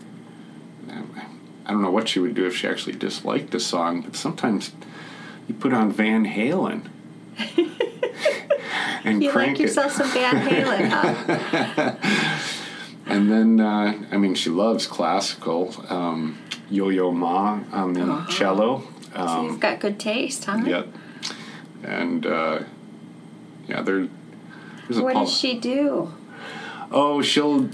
I 0.88 1.70
don't 1.72 1.82
know 1.82 1.90
what 1.90 2.08
she 2.08 2.20
would 2.20 2.34
do 2.34 2.46
if 2.46 2.54
she 2.56 2.68
actually 2.68 2.94
disliked 2.94 3.52
a 3.54 3.60
song, 3.60 4.02
but 4.02 4.14
sometimes 4.14 4.70
you 5.48 5.54
put 5.54 5.72
on 5.72 5.90
Van 5.90 6.24
Halen. 6.24 6.88
and 9.04 9.22
You 9.22 9.30
crank 9.30 9.52
like 9.52 9.60
it. 9.60 9.62
yourself 9.64 9.92
some 9.92 10.08
Van 10.10 10.34
Halen, 10.48 10.88
huh? 10.88 11.94
And 13.08 13.30
then, 13.30 13.60
uh, 13.60 13.94
I 14.10 14.16
mean, 14.16 14.34
she 14.34 14.50
loves 14.50 14.84
classical. 14.86 15.72
Um, 15.88 16.38
Yo 16.68 16.88
Yo 16.88 17.12
Ma 17.12 17.60
on 17.72 17.92
the 17.92 18.24
cello. 18.28 18.82
She's 19.12 19.16
Um, 19.20 19.58
got 19.60 19.78
good 19.78 20.00
taste, 20.00 20.44
huh? 20.44 20.60
yep. 20.66 20.88
And 21.84 22.26
uh, 22.26 22.60
yeah, 23.68 23.82
there, 23.82 24.08
there's 24.88 24.98
a 24.98 25.02
What 25.04 25.14
Paul- 25.14 25.24
does 25.24 25.36
she 25.36 25.56
do? 25.58 26.12
Oh, 26.90 27.22
she'll. 27.22 27.68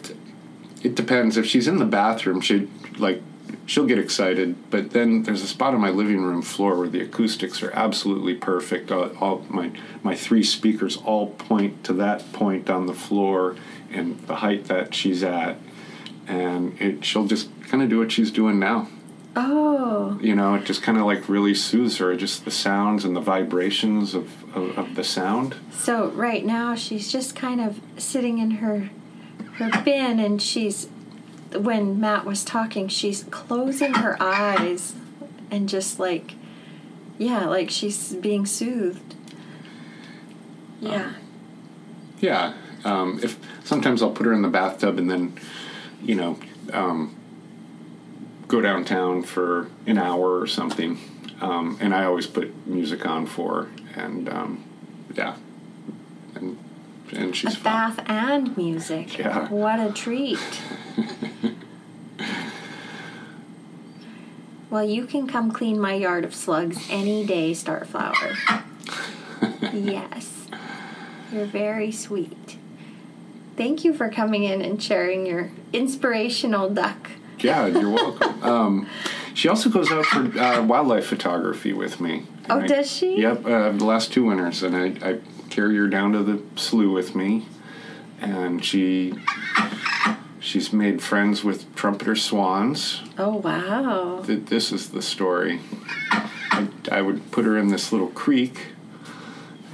It 0.82 0.94
depends. 0.94 1.36
If 1.36 1.46
she's 1.46 1.68
in 1.68 1.78
the 1.78 1.84
bathroom, 1.84 2.40
she 2.40 2.68
like 2.98 3.22
she'll 3.66 3.86
get 3.86 3.98
excited. 3.98 4.70
But 4.70 4.90
then 4.90 5.22
there's 5.22 5.42
a 5.42 5.48
spot 5.48 5.74
on 5.74 5.80
my 5.80 5.90
living 5.90 6.22
room 6.22 6.42
floor 6.42 6.76
where 6.76 6.88
the 6.88 7.00
acoustics 7.00 7.62
are 7.62 7.70
absolutely 7.72 8.34
perfect. 8.34 8.90
All, 8.90 9.10
all 9.18 9.46
my 9.48 9.70
my 10.02 10.14
three 10.14 10.42
speakers 10.42 10.96
all 10.96 11.28
point 11.28 11.84
to 11.84 11.92
that 11.94 12.32
point 12.32 12.68
on 12.68 12.86
the 12.86 12.94
floor 12.94 13.56
and 13.90 14.18
the 14.26 14.36
height 14.36 14.64
that 14.66 14.94
she's 14.94 15.22
at, 15.22 15.56
and 16.26 16.80
it 16.80 17.04
she'll 17.04 17.26
just 17.26 17.48
kind 17.68 17.82
of 17.82 17.88
do 17.88 17.98
what 17.98 18.10
she's 18.12 18.30
doing 18.30 18.58
now. 18.58 18.88
Oh, 19.34 20.18
You 20.20 20.34
know, 20.34 20.54
it 20.56 20.64
just 20.64 20.82
kind 20.82 20.98
of 20.98 21.04
like 21.04 21.26
really 21.26 21.54
soothes 21.54 21.96
her. 21.98 22.14
Just 22.16 22.44
the 22.44 22.50
sounds 22.50 23.02
and 23.06 23.16
the 23.16 23.20
vibrations 23.20 24.14
of, 24.14 24.26
of, 24.54 24.76
of 24.78 24.94
the 24.94 25.04
sound. 25.04 25.54
so 25.72 26.08
right 26.10 26.44
now 26.44 26.74
she's 26.74 27.10
just 27.10 27.34
kind 27.34 27.58
of 27.58 27.80
sitting 27.96 28.38
in 28.38 28.50
her 28.52 28.90
her 29.54 29.82
bin, 29.82 30.18
and 30.18 30.40
she's 30.40 30.88
when 31.54 32.00
Matt 32.00 32.24
was 32.24 32.44
talking, 32.44 32.88
she's 32.88 33.24
closing 33.24 33.94
her 33.94 34.16
eyes 34.20 34.94
and 35.50 35.68
just 35.68 35.98
like, 35.98 36.34
yeah, 37.18 37.44
like 37.44 37.70
she's 37.70 38.14
being 38.14 38.46
soothed. 38.46 39.14
Yeah. 40.80 41.12
Yeah. 42.20 42.54
Um, 42.84 43.20
if 43.22 43.38
sometimes 43.64 44.02
I'll 44.02 44.10
put 44.10 44.26
her 44.26 44.32
in 44.32 44.42
the 44.42 44.48
bathtub 44.48 44.98
and 44.98 45.10
then, 45.10 45.38
you 46.02 46.14
know, 46.14 46.38
um, 46.72 47.14
go 48.48 48.60
downtown 48.60 49.22
for 49.22 49.68
an 49.86 49.98
hour 49.98 50.38
or 50.40 50.46
something, 50.46 50.98
um, 51.40 51.78
and 51.80 51.94
I 51.94 52.04
always 52.04 52.26
put 52.26 52.66
music 52.66 53.06
on 53.06 53.26
for 53.26 53.64
her, 53.64 53.68
and 53.96 54.28
um, 54.28 54.64
yeah, 55.14 55.36
and 57.12 57.34
she's 57.36 57.56
a 57.56 57.60
bath 57.60 58.00
and 58.06 58.56
music. 58.56 59.18
Yeah. 59.22 59.48
What 59.48 59.78
a 59.78 59.92
treat. 59.92 60.38
well, 64.70 64.84
you 64.84 65.06
can 65.06 65.26
come 65.26 65.52
clean 65.52 65.78
my 65.80 65.94
yard 65.94 66.24
of 66.24 66.34
slugs 66.34 66.86
any 66.90 67.24
day, 67.26 67.52
Starflower. 67.52 68.36
yes. 69.72 70.46
You're 71.32 71.44
very 71.46 71.92
sweet. 71.92 72.56
Thank 73.56 73.84
you 73.84 73.92
for 73.92 74.08
coming 74.08 74.44
in 74.44 74.62
and 74.62 74.82
sharing 74.82 75.26
your 75.26 75.50
inspirational 75.72 76.70
duck. 76.70 77.10
Yeah, 77.38 77.66
you're 77.66 77.90
welcome. 77.90 78.42
um, 78.42 78.88
she 79.34 79.48
also 79.48 79.68
goes 79.68 79.90
out 79.90 80.06
for 80.06 80.20
uh, 80.38 80.62
wildlife 80.62 81.06
photography 81.06 81.72
with 81.72 82.00
me. 82.00 82.24
Oh, 82.48 82.60
I- 82.60 82.66
does 82.66 82.90
she? 82.90 83.20
Yep, 83.20 83.44
uh, 83.46 83.72
the 83.72 83.84
last 83.84 84.12
two 84.12 84.24
winters, 84.24 84.62
and 84.62 84.76
I, 84.76 85.10
I 85.10 85.18
carry 85.52 85.76
her 85.76 85.86
down 85.86 86.12
to 86.12 86.22
the 86.22 86.40
slough 86.56 86.90
with 86.92 87.14
me, 87.14 87.46
and 88.22 88.64
she 88.64 89.12
she's 90.40 90.72
made 90.72 91.02
friends 91.02 91.44
with 91.44 91.72
trumpeter 91.76 92.16
swans. 92.16 93.02
Oh, 93.18 93.36
wow. 93.36 94.22
Th- 94.26 94.46
This 94.46 94.72
is 94.72 94.88
the 94.90 95.02
story. 95.02 95.60
I, 96.10 96.68
I 96.90 97.02
would 97.02 97.30
put 97.30 97.44
her 97.44 97.58
in 97.58 97.68
this 97.68 97.92
little 97.92 98.08
creek. 98.08 98.68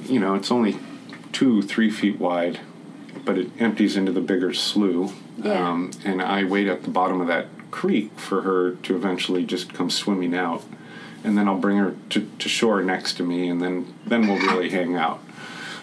You 0.04 0.18
know, 0.18 0.34
it's 0.34 0.50
only 0.50 0.76
two, 1.32 1.62
three 1.62 1.90
feet 1.90 2.18
wide, 2.18 2.58
but 3.24 3.38
it 3.38 3.50
empties 3.60 3.96
into 3.96 4.10
the 4.10 4.20
bigger 4.20 4.52
slough. 4.52 5.14
Yeah. 5.42 5.68
Um, 5.70 5.92
and 6.04 6.20
I 6.20 6.42
wait 6.42 6.66
at 6.66 6.82
the 6.82 6.90
bottom 6.90 7.20
of 7.20 7.28
that 7.28 7.46
creek 7.70 8.10
for 8.18 8.42
her 8.42 8.72
to 8.72 8.96
eventually 8.96 9.44
just 9.44 9.72
come 9.72 9.90
swimming 9.90 10.34
out. 10.34 10.64
And 11.22 11.36
then 11.38 11.46
I'll 11.48 11.58
bring 11.58 11.76
her 11.78 11.94
to, 12.10 12.28
to 12.40 12.48
shore 12.48 12.82
next 12.82 13.14
to 13.14 13.22
me, 13.22 13.48
and 13.48 13.62
then, 13.62 13.94
then 14.06 14.26
we'll 14.26 14.38
really 14.38 14.70
hang 14.70 14.96
out. 14.96 15.20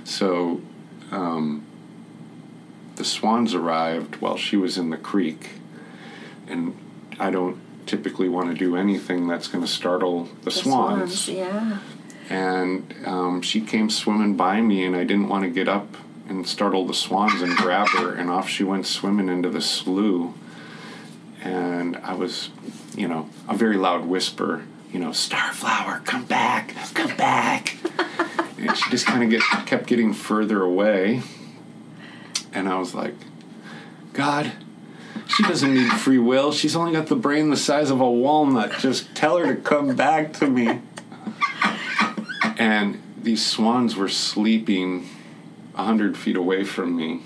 So 0.06 0.62
um, 1.12 1.65
the 2.96 3.04
swans 3.04 3.54
arrived 3.54 4.18
while 4.22 4.38
she 4.38 4.56
was 4.56 4.78
in 4.78 4.91
the 4.91 4.98
creek, 4.98 5.50
and 6.48 6.78
I 7.20 7.32
don't 7.32 7.60
typically 7.86 8.30
want 8.30 8.50
to 8.50 8.56
do 8.56 8.78
anything 8.78 9.28
that's 9.28 9.48
going 9.48 9.63
to 9.63 9.70
startle 9.70 10.30
the, 10.44 10.46
The 10.46 10.52
swans. 10.52 11.28
Yeah. 11.28 11.80
And 12.30 12.96
um, 13.06 13.41
she 13.41 13.62
came 13.62 13.89
swimming 13.89 14.36
by 14.36 14.62
me, 14.62 14.86
and 14.86 14.96
I 14.96 15.04
didn't 15.04 15.28
want 15.28 15.44
to 15.44 15.50
get 15.50 15.68
up 15.68 15.98
and 16.28 16.48
startle 16.48 16.86
the 16.86 16.94
swans 16.94 17.41
and 17.41 17.56
grab 17.56 17.89
her, 17.89 18.13
and 18.13 18.30
off 18.30 18.48
she 18.50 18.63
went 18.63 18.88
swimming 18.88 19.30
into 19.30 19.50
the 19.50 19.62
slough. 19.62 20.34
And 21.44 21.98
I 21.98 22.13
was, 22.13 22.50
you 22.96 23.08
know, 23.08 23.30
a 23.48 23.56
very 23.56 23.78
loud 23.78 24.06
whisper, 24.06 24.63
you 24.91 25.00
know, 25.00 25.10
Starflower, 25.10 26.04
come 26.06 26.26
back, 26.26 26.74
come 26.94 27.15
back. 27.15 27.76
And 28.67 28.78
she 28.78 28.89
just 28.89 29.06
kind 29.06 29.23
of 29.23 29.30
get 29.30 29.41
kept 29.65 29.88
getting 29.88 30.13
further 30.13 30.62
away. 30.62 31.21
And 32.54 32.67
I 32.67 32.80
was 32.80 32.95
like, 32.95 33.13
God, 34.13 34.51
she 35.28 35.43
doesn't 35.43 35.73
need 35.73 35.91
free 35.91 36.17
will. 36.17 36.51
She's 36.51 36.75
only 36.75 36.93
got 36.93 37.08
the 37.08 37.15
brain 37.15 37.49
the 37.49 37.58
size 37.58 37.91
of 37.91 38.01
a 38.01 38.10
walnut. 38.10 38.80
Just 38.80 39.13
tell 39.15 39.38
her 39.38 39.56
to 39.56 39.62
come 39.62 39.95
back 39.95 40.34
to 40.34 40.47
me. 40.47 40.82
And 42.58 43.01
these 43.21 43.45
swans 43.45 43.95
were 43.95 44.08
sleeping 44.08 45.10
a 45.75 45.84
hundred 45.84 46.17
feet 46.17 46.38
away 46.38 46.63
from 46.63 46.95
me. 46.95 47.21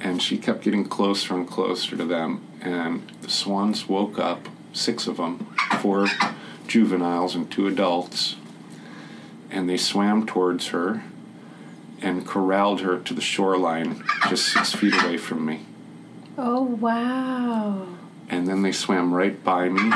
And 0.00 0.22
she 0.22 0.36
kept 0.36 0.62
getting 0.62 0.84
closer 0.84 1.34
and 1.34 1.48
closer 1.48 1.96
to 1.96 2.04
them. 2.04 2.46
And 2.60 3.10
the 3.22 3.30
swans 3.30 3.88
woke 3.88 4.18
up, 4.18 4.48
six 4.72 5.06
of 5.06 5.16
them, 5.16 5.46
four 5.80 6.08
juveniles 6.66 7.34
and 7.34 7.50
two 7.50 7.66
adults. 7.66 8.36
And 9.54 9.70
they 9.70 9.76
swam 9.76 10.26
towards 10.26 10.66
her 10.68 11.04
and 12.02 12.26
corralled 12.26 12.80
her 12.80 12.98
to 12.98 13.14
the 13.14 13.20
shoreline 13.20 14.02
just 14.28 14.52
six 14.52 14.72
feet 14.74 14.92
away 15.00 15.16
from 15.16 15.46
me. 15.46 15.60
Oh, 16.36 16.62
wow. 16.62 17.86
And 18.28 18.48
then 18.48 18.62
they 18.62 18.72
swam 18.72 19.14
right 19.14 19.42
by 19.44 19.68
me, 19.68 19.92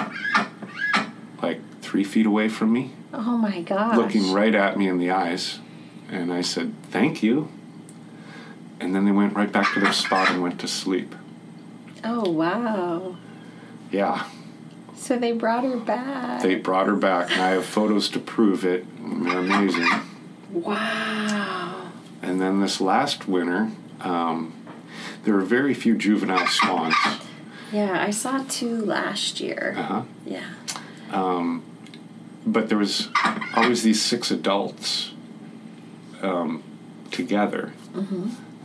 like 1.42 1.60
three 1.82 2.04
feet 2.04 2.24
away 2.24 2.48
from 2.48 2.72
me, 2.72 2.92
Oh, 3.12 3.36
my 3.36 3.62
gosh. 3.62 3.96
looking 3.96 4.32
right 4.32 4.54
at 4.54 4.78
me 4.78 4.86
in 4.86 4.98
the 4.98 5.10
eyes. 5.10 5.58
And 6.08 6.32
I 6.32 6.42
said, 6.42 6.72
Thank 6.92 7.24
you. 7.24 7.50
And 8.80 8.94
then 8.94 9.04
they 9.06 9.10
went 9.12 9.34
right 9.34 9.50
back 9.50 9.74
to 9.74 9.80
their 9.80 9.92
spot 9.92 10.30
and 10.30 10.40
went 10.40 10.60
to 10.60 10.68
sleep. 10.68 11.16
Oh, 12.04 12.30
wow. 12.30 13.16
Yeah, 13.90 14.24
So 14.98 15.16
they 15.16 15.32
brought 15.32 15.64
her 15.64 15.76
back. 15.76 16.42
they 16.42 16.56
brought 16.56 16.86
her 16.86 16.96
back, 16.96 17.30
and 17.30 17.40
I 17.40 17.50
have 17.50 17.64
photos 17.64 18.08
to 18.10 18.18
prove 18.18 18.64
it. 18.64 18.84
They're 19.24 19.38
amazing. 19.38 19.88
Wow. 20.52 21.90
And 22.20 22.40
then 22.40 22.60
this 22.60 22.80
last 22.80 23.28
winter, 23.28 23.70
um, 24.00 24.52
there 25.24 25.34
were 25.34 25.42
very 25.42 25.72
few 25.72 25.96
juvenile 25.96 26.46
swans. 26.46 26.94
Yeah, 27.72 28.02
I 28.04 28.10
saw 28.10 28.44
two 28.48 28.84
last 28.84 29.40
year. 29.40 29.74
Uh-huh. 29.76 30.02
Yeah. 30.26 30.44
but 32.46 32.68
there 32.68 32.78
was 32.78 33.08
always 33.54 33.82
these 33.82 34.02
six 34.02 34.30
adults 34.30 35.12
um, 36.22 36.62
together. 37.10 37.72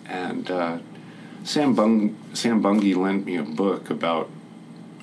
And 0.05 0.49
uh, 0.49 0.77
Sam, 1.43 1.73
Bung- 1.75 2.15
Sam 2.33 2.61
Bungie 2.61 2.95
lent 2.95 3.25
me 3.25 3.35
a 3.35 3.43
book 3.43 3.89
about 3.89 4.29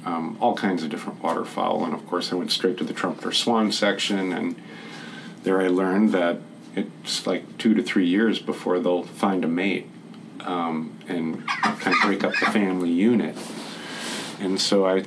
um, 0.04 0.36
all 0.40 0.54
kinds 0.54 0.82
of 0.82 0.90
different 0.90 1.22
waterfowl. 1.22 1.84
And 1.84 1.94
of 1.94 2.06
course, 2.06 2.32
I 2.32 2.36
went 2.36 2.52
straight 2.52 2.78
to 2.78 2.84
the 2.84 2.94
trumpeter 2.94 3.32
swan 3.32 3.72
section. 3.72 4.32
And 4.32 4.60
there 5.42 5.60
I 5.60 5.68
learned 5.68 6.12
that 6.12 6.38
it's 6.76 7.26
like 7.26 7.58
two 7.58 7.74
to 7.74 7.82
three 7.82 8.06
years 8.06 8.38
before 8.38 8.78
they'll 8.78 9.02
find 9.02 9.44
a 9.44 9.48
mate 9.48 9.88
um, 10.40 10.96
and 11.08 11.46
kind 11.46 11.96
of 11.96 12.02
break 12.02 12.24
up 12.24 12.32
the 12.40 12.46
family 12.46 12.90
unit. 12.90 13.36
And 14.40 14.60
so 14.60 14.86
I 14.86 15.04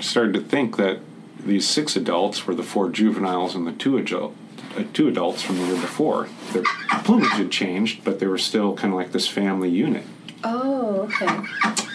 started 0.00 0.34
to 0.34 0.40
think 0.40 0.76
that 0.76 1.00
these 1.38 1.66
six 1.66 1.96
adults 1.96 2.46
were 2.46 2.54
the 2.54 2.62
four 2.62 2.90
juveniles 2.90 3.54
and 3.54 3.66
the 3.66 3.72
two 3.72 3.96
adult, 3.96 4.34
uh, 4.76 4.84
two 4.92 5.08
adults 5.08 5.42
from 5.42 5.58
the 5.58 5.64
year 5.64 5.80
before. 5.80 6.28
Their 6.52 6.64
plumage 7.04 7.30
had 7.30 7.50
changed, 7.50 8.04
but 8.04 8.18
they 8.18 8.26
were 8.26 8.38
still 8.38 8.74
kind 8.74 8.92
of 8.92 8.98
like 8.98 9.12
this 9.12 9.28
family 9.28 9.70
unit. 9.70 10.04
Oh, 10.44 11.08
okay. 11.08 11.40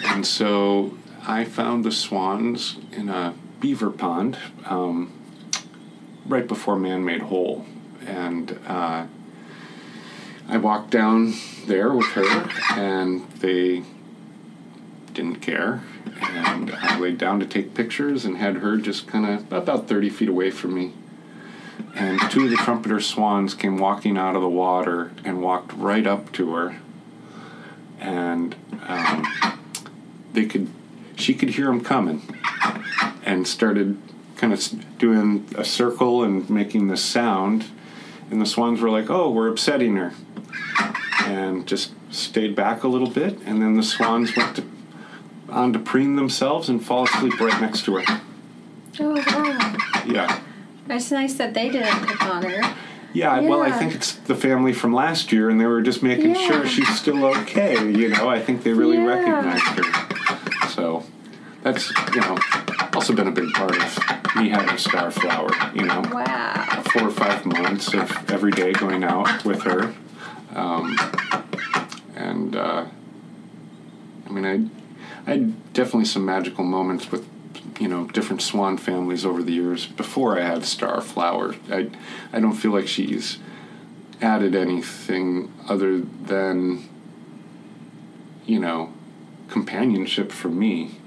And 0.06 0.26
so 0.26 0.96
I 1.24 1.44
found 1.44 1.84
the 1.84 1.92
swans 1.92 2.78
in 2.92 3.08
a 3.08 3.34
beaver 3.60 3.90
pond 3.90 4.38
um, 4.66 5.12
right 6.26 6.46
before 6.46 6.76
Man 6.76 7.04
Made 7.04 7.22
Hole. 7.22 7.64
And 8.06 8.58
uh, 8.66 9.06
I 10.48 10.56
walked 10.56 10.90
down 10.90 11.34
there 11.66 11.92
with 11.92 12.08
her, 12.08 12.50
and 12.76 13.30
they 13.32 13.84
didn't 15.14 15.36
care. 15.36 15.82
And 16.20 16.72
I 16.72 16.98
laid 16.98 17.18
down 17.18 17.40
to 17.40 17.46
take 17.46 17.74
pictures 17.74 18.24
and 18.24 18.36
had 18.36 18.56
her 18.56 18.76
just 18.76 19.06
kind 19.06 19.26
of 19.26 19.52
about 19.52 19.88
30 19.88 20.10
feet 20.10 20.28
away 20.28 20.50
from 20.50 20.74
me. 20.74 20.92
And 21.94 22.20
two 22.30 22.44
of 22.44 22.50
the 22.50 22.56
trumpeter 22.56 23.00
swans 23.00 23.54
came 23.54 23.78
walking 23.78 24.16
out 24.16 24.34
of 24.34 24.42
the 24.42 24.48
water 24.48 25.12
and 25.24 25.42
walked 25.42 25.72
right 25.74 26.06
up 26.06 26.32
to 26.32 26.54
her. 26.54 26.80
And 28.00 28.56
um, 28.86 29.26
they 30.32 30.46
could, 30.46 30.68
she 31.22 31.34
could 31.34 31.50
hear 31.50 31.66
them 31.66 31.80
coming, 31.82 32.22
and 33.24 33.46
started 33.46 33.96
kind 34.36 34.52
of 34.52 34.98
doing 34.98 35.46
a 35.56 35.64
circle 35.64 36.22
and 36.24 36.48
making 36.50 36.88
this 36.88 37.02
sound. 37.04 37.66
And 38.30 38.40
the 38.40 38.46
swans 38.46 38.80
were 38.80 38.90
like, 38.90 39.08
"Oh, 39.10 39.30
we're 39.30 39.48
upsetting 39.48 39.96
her," 39.96 40.12
and 41.26 41.66
just 41.66 41.92
stayed 42.10 42.54
back 42.56 42.82
a 42.82 42.88
little 42.88 43.10
bit. 43.10 43.38
And 43.46 43.62
then 43.62 43.76
the 43.76 43.82
swans 43.82 44.36
went 44.36 44.56
to, 44.56 44.64
on 45.48 45.72
to 45.72 45.78
preen 45.78 46.16
themselves 46.16 46.68
and 46.68 46.84
fall 46.84 47.04
asleep 47.04 47.38
right 47.40 47.60
next 47.60 47.84
to 47.86 47.96
her. 47.96 48.20
Oh, 49.00 49.14
wow. 49.14 49.76
Yeah. 50.06 50.40
It's 50.88 51.10
nice 51.10 51.34
that 51.34 51.54
they 51.54 51.68
didn't 51.70 52.06
pick 52.06 52.22
on 52.22 52.42
her. 52.42 52.74
Yeah, 53.14 53.40
well, 53.40 53.60
I 53.62 53.70
think 53.70 53.94
it's 53.94 54.12
the 54.12 54.34
family 54.34 54.72
from 54.72 54.94
last 54.94 55.32
year, 55.32 55.50
and 55.50 55.60
they 55.60 55.66
were 55.66 55.82
just 55.82 56.02
making 56.02 56.34
Yeah. 56.34 56.46
sure 56.46 56.66
she's 56.66 56.88
still 56.98 57.24
okay. 57.26 57.74
You 57.90 58.08
know, 58.08 58.28
I 58.28 58.40
think 58.40 58.62
they 58.62 58.72
really 58.72 58.96
Yeah. 58.96 59.04
recognized 59.06 59.62
her. 59.64 60.68
So 60.68 61.04
that's 61.62 61.90
you 62.14 62.20
know 62.20 62.38
also 62.94 63.14
been 63.14 63.28
a 63.28 63.32
big 63.32 63.52
part 63.54 63.70
of 63.76 64.36
me 64.36 64.48
having 64.50 64.76
Starflower. 64.76 65.74
You 65.74 65.84
know, 65.84 66.02
Wow. 66.12 66.82
four 66.92 67.08
or 67.08 67.10
five 67.10 67.44
months 67.46 67.92
of 67.94 68.10
every 68.30 68.50
day 68.52 68.72
going 68.72 69.04
out 69.04 69.44
with 69.44 69.62
her, 69.62 69.94
um, 70.54 70.96
and 72.14 72.56
uh, 72.56 72.86
I 74.26 74.30
mean, 74.30 74.44
I 74.46 75.30
I 75.30 75.34
had 75.36 75.72
definitely 75.72 76.06
some 76.06 76.24
magical 76.24 76.64
moments 76.64 77.10
with 77.10 77.26
you 77.80 77.88
know 77.88 78.06
different 78.08 78.42
swan 78.42 78.76
families 78.76 79.24
over 79.24 79.42
the 79.42 79.52
years 79.52 79.86
before 79.86 80.38
I 80.38 80.42
had 80.42 80.62
Starflower. 80.62 81.56
I 81.70 81.90
I 82.36 82.40
don't 82.40 82.54
feel 82.54 82.72
like 82.72 82.88
she's 82.88 83.38
added 84.20 84.54
anything 84.54 85.52
other 85.68 86.00
than 86.00 86.88
you 88.46 88.58
know 88.58 88.92
companionship 89.48 90.32
for 90.32 90.48
me. 90.48 90.98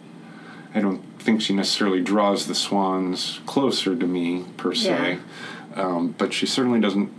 I 0.76 0.82
don't 0.82 1.02
think 1.20 1.42
she 1.42 1.54
necessarily 1.54 2.02
draws 2.02 2.46
the 2.48 2.54
swans 2.54 3.40
closer 3.46 3.96
to 3.96 4.06
me 4.06 4.44
per 4.58 4.74
se, 4.76 5.18
um, 5.76 6.14
but 6.18 6.34
she 6.34 6.46
certainly 6.46 6.80
doesn't 6.82 7.12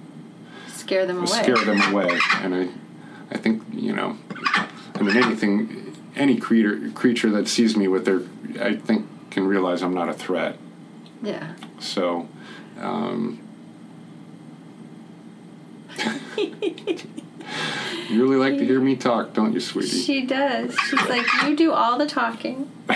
Scare 0.69 1.07
them 1.07 1.19
away. 1.19 1.27
scare 1.27 1.57
them 1.65 1.81
away. 1.93 2.19
And 2.43 2.55
I 2.55 2.69
I 3.31 3.39
think 3.39 3.63
you 3.73 3.93
know, 3.95 4.19
I 4.95 5.03
mean 5.03 5.17
anything, 5.17 5.97
any 6.15 6.37
creature 6.37 6.91
creature 6.95 7.31
that 7.31 7.49
sees 7.49 7.77
me 7.77 7.89
with 7.89 8.05
their, 8.05 8.21
I 8.63 8.77
think 8.77 9.07
can 9.31 9.47
realize 9.47 9.83
I'm 9.83 9.95
not 9.95 10.09
a 10.09 10.15
threat. 10.15 10.57
Yeah. 11.23 11.55
So, 11.81 12.29
um, 12.79 13.41
you 18.09 18.23
really 18.23 18.37
like 18.37 18.59
to 18.59 18.65
hear 18.65 18.81
me 18.81 18.97
talk, 18.97 19.33
don't 19.33 19.53
you, 19.53 19.61
sweetie? 19.61 20.01
She 20.01 20.27
does. 20.27 20.77
She's 20.89 21.09
like, 21.09 21.27
you 21.45 21.57
do 21.57 21.73
all 21.73 21.99
the 21.99 22.07
talking. 22.07 22.71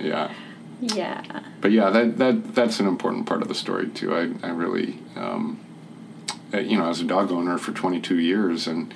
yeah. 0.00 0.32
Yeah. 0.80 1.40
But 1.60 1.72
yeah, 1.72 1.90
that, 1.90 2.18
that 2.18 2.54
that's 2.54 2.80
an 2.80 2.86
important 2.86 3.26
part 3.26 3.42
of 3.42 3.48
the 3.48 3.54
story 3.54 3.88
too. 3.88 4.14
I 4.14 4.30
I 4.46 4.50
really, 4.50 4.98
um, 5.16 5.58
uh, 6.52 6.58
you 6.58 6.76
know, 6.76 6.88
as 6.88 7.00
a 7.00 7.04
dog 7.04 7.32
owner 7.32 7.56
for 7.58 7.72
22 7.72 8.18
years, 8.18 8.66
and 8.66 8.92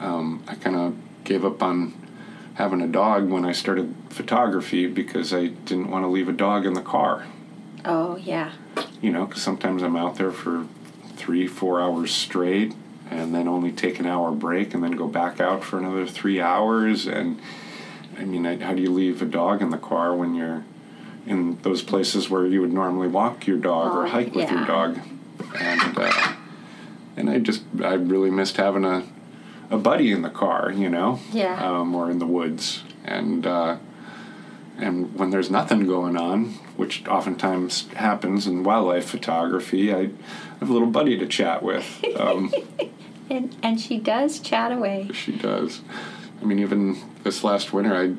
um, 0.00 0.44
I 0.46 0.54
kind 0.54 0.76
of 0.76 0.94
gave 1.24 1.44
up 1.44 1.62
on 1.62 1.94
having 2.54 2.80
a 2.80 2.86
dog 2.86 3.28
when 3.28 3.44
I 3.44 3.52
started 3.52 3.94
photography 4.10 4.86
because 4.86 5.32
I 5.32 5.48
didn't 5.48 5.90
want 5.90 6.04
to 6.04 6.08
leave 6.08 6.28
a 6.28 6.32
dog 6.32 6.66
in 6.66 6.74
the 6.74 6.82
car. 6.82 7.26
Oh, 7.84 8.16
yeah. 8.16 8.52
You 9.00 9.10
know, 9.10 9.26
because 9.26 9.42
sometimes 9.42 9.82
I'm 9.82 9.96
out 9.96 10.16
there 10.16 10.30
for 10.30 10.66
three, 11.16 11.46
four 11.46 11.80
hours 11.80 12.12
straight, 12.12 12.74
and 13.10 13.34
then 13.34 13.48
only 13.48 13.72
take 13.72 13.98
an 14.00 14.06
hour 14.06 14.32
break, 14.32 14.74
and 14.74 14.82
then 14.82 14.92
go 14.92 15.06
back 15.08 15.40
out 15.40 15.64
for 15.64 15.78
another 15.78 16.06
three 16.06 16.40
hours. 16.40 17.06
And 17.06 17.40
I 18.18 18.24
mean, 18.24 18.44
how 18.60 18.74
do 18.74 18.82
you 18.82 18.90
leave 18.92 19.22
a 19.22 19.26
dog 19.26 19.62
in 19.62 19.70
the 19.70 19.78
car 19.78 20.14
when 20.14 20.34
you're 20.34 20.64
in 21.26 21.58
those 21.62 21.82
places 21.82 22.28
where 22.28 22.46
you 22.46 22.60
would 22.60 22.72
normally 22.72 23.08
walk 23.08 23.46
your 23.46 23.56
dog 23.58 23.92
or 23.94 24.06
Oh, 24.06 24.10
hike 24.10 24.34
with 24.34 24.50
your 24.50 24.64
dog? 24.66 24.98
And 25.58 25.98
uh, 25.98 26.32
and 27.16 27.30
I 27.30 27.38
just 27.38 27.62
I 27.82 27.94
really 27.94 28.30
missed 28.30 28.56
having 28.56 28.84
a 28.84 29.04
a 29.70 29.78
buddy 29.78 30.12
in 30.12 30.22
the 30.22 30.30
car, 30.30 30.70
you 30.70 30.88
know, 30.90 31.20
Yeah. 31.32 31.56
um, 31.66 31.94
or 31.94 32.10
in 32.10 32.18
the 32.18 32.26
woods, 32.26 32.82
and. 33.04 33.46
Uh, 33.46 33.76
and 34.76 35.14
when 35.16 35.30
there's 35.30 35.52
nothing 35.52 35.86
going 35.86 36.16
on, 36.16 36.52
which 36.76 37.06
oftentimes 37.06 37.88
happens 37.92 38.46
in 38.46 38.64
wildlife 38.64 39.06
photography, 39.08 39.92
I 39.94 40.10
have 40.60 40.68
a 40.68 40.72
little 40.72 40.88
buddy 40.90 41.16
to 41.18 41.26
chat 41.26 41.62
with. 41.62 42.04
Um, 42.18 42.52
And, 43.30 43.56
and 43.62 43.80
she 43.80 43.96
does 43.98 44.38
chat 44.38 44.70
away. 44.70 45.08
she 45.14 45.32
does. 45.32 45.80
I 46.42 46.44
mean, 46.44 46.58
even 46.58 46.98
this 47.22 47.42
last 47.42 47.72
winter, 47.72 47.96
I 47.96 48.14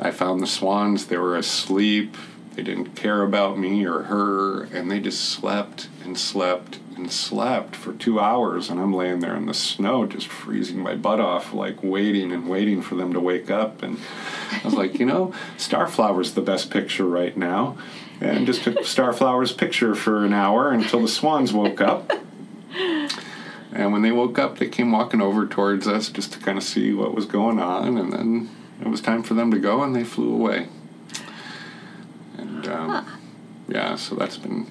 I 0.00 0.12
found 0.12 0.40
the 0.40 0.46
swans. 0.46 1.06
They 1.06 1.16
were 1.16 1.36
asleep. 1.36 2.16
They 2.54 2.62
didn't 2.62 2.94
care 2.94 3.22
about 3.22 3.58
me 3.58 3.86
or 3.86 4.04
her, 4.04 4.64
and 4.64 4.90
they 4.90 5.00
just 5.00 5.24
slept 5.30 5.88
and 6.04 6.18
slept 6.18 6.78
and 6.96 7.10
slept 7.10 7.74
for 7.74 7.92
two 7.94 8.20
hours. 8.20 8.68
And 8.68 8.78
I'm 8.78 8.92
laying 8.92 9.20
there 9.20 9.34
in 9.34 9.46
the 9.46 9.54
snow, 9.54 10.06
just 10.06 10.26
freezing 10.26 10.78
my 10.78 10.94
butt 10.94 11.20
off, 11.20 11.54
like 11.54 11.82
waiting 11.82 12.30
and 12.30 12.48
waiting 12.48 12.82
for 12.82 12.94
them 12.94 13.12
to 13.14 13.20
wake 13.20 13.50
up. 13.50 13.82
And 13.82 13.98
I 14.52 14.60
was 14.64 14.74
like, 14.74 14.98
you 14.98 15.06
know, 15.06 15.32
Starflower's 15.56 16.34
the 16.34 16.42
best 16.42 16.70
picture 16.70 17.06
right 17.06 17.36
now. 17.36 17.78
And 18.20 18.46
just 18.46 18.62
took 18.62 18.76
Starflower's 18.80 19.52
picture 19.52 19.94
for 19.94 20.24
an 20.24 20.34
hour 20.34 20.70
until 20.70 21.00
the 21.00 21.08
swans 21.08 21.52
woke 21.52 21.80
up. 21.80 22.12
And 23.74 23.90
when 23.90 24.02
they 24.02 24.12
woke 24.12 24.38
up, 24.38 24.58
they 24.58 24.68
came 24.68 24.92
walking 24.92 25.22
over 25.22 25.46
towards 25.46 25.88
us 25.88 26.10
just 26.10 26.32
to 26.34 26.38
kind 26.38 26.58
of 26.58 26.64
see 26.64 26.92
what 26.92 27.14
was 27.14 27.24
going 27.24 27.58
on. 27.58 27.96
And 27.96 28.12
then 28.12 28.50
it 28.80 28.88
was 28.88 29.00
time 29.00 29.22
for 29.22 29.32
them 29.32 29.50
to 29.50 29.58
go, 29.58 29.82
and 29.82 29.96
they 29.96 30.04
flew 30.04 30.32
away. 30.32 30.68
And 32.66 32.92
um, 32.92 33.20
yeah, 33.68 33.96
so 33.96 34.14
that's 34.14 34.36
been 34.36 34.70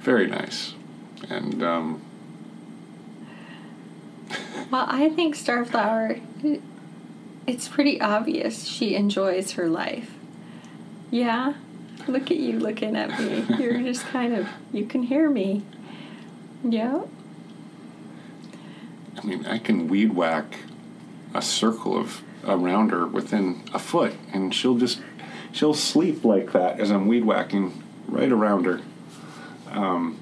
very 0.00 0.26
nice. 0.26 0.74
And 1.28 1.62
um, 1.62 2.02
Well, 4.70 4.86
I 4.88 5.08
think 5.08 5.34
Starflower, 5.34 6.20
it's 7.46 7.68
pretty 7.68 8.00
obvious 8.00 8.66
she 8.66 8.94
enjoys 8.94 9.52
her 9.52 9.68
life. 9.68 10.10
Yeah? 11.10 11.54
Look 12.06 12.30
at 12.30 12.36
you 12.36 12.58
looking 12.58 12.96
at 12.96 13.18
me. 13.18 13.44
You're 13.58 13.82
just 13.82 14.06
kind 14.06 14.34
of, 14.34 14.48
you 14.72 14.86
can 14.86 15.02
hear 15.02 15.30
me. 15.30 15.62
Yeah? 16.62 17.02
I 19.16 19.26
mean, 19.26 19.46
I 19.46 19.58
can 19.58 19.88
weed 19.88 20.14
whack 20.14 20.58
a 21.34 21.42
circle 21.42 21.96
of 21.98 22.22
around 22.46 22.90
her 22.90 23.06
within 23.06 23.62
a 23.74 23.78
foot, 23.78 24.14
and 24.32 24.54
she'll 24.54 24.76
just 24.76 25.00
she'll 25.52 25.74
sleep 25.74 26.24
like 26.24 26.52
that 26.52 26.80
as 26.80 26.90
I'm 26.90 27.06
weed 27.08 27.24
whacking 27.24 27.82
right 28.06 28.30
around 28.30 28.64
her. 28.64 28.80
Um, 29.70 30.18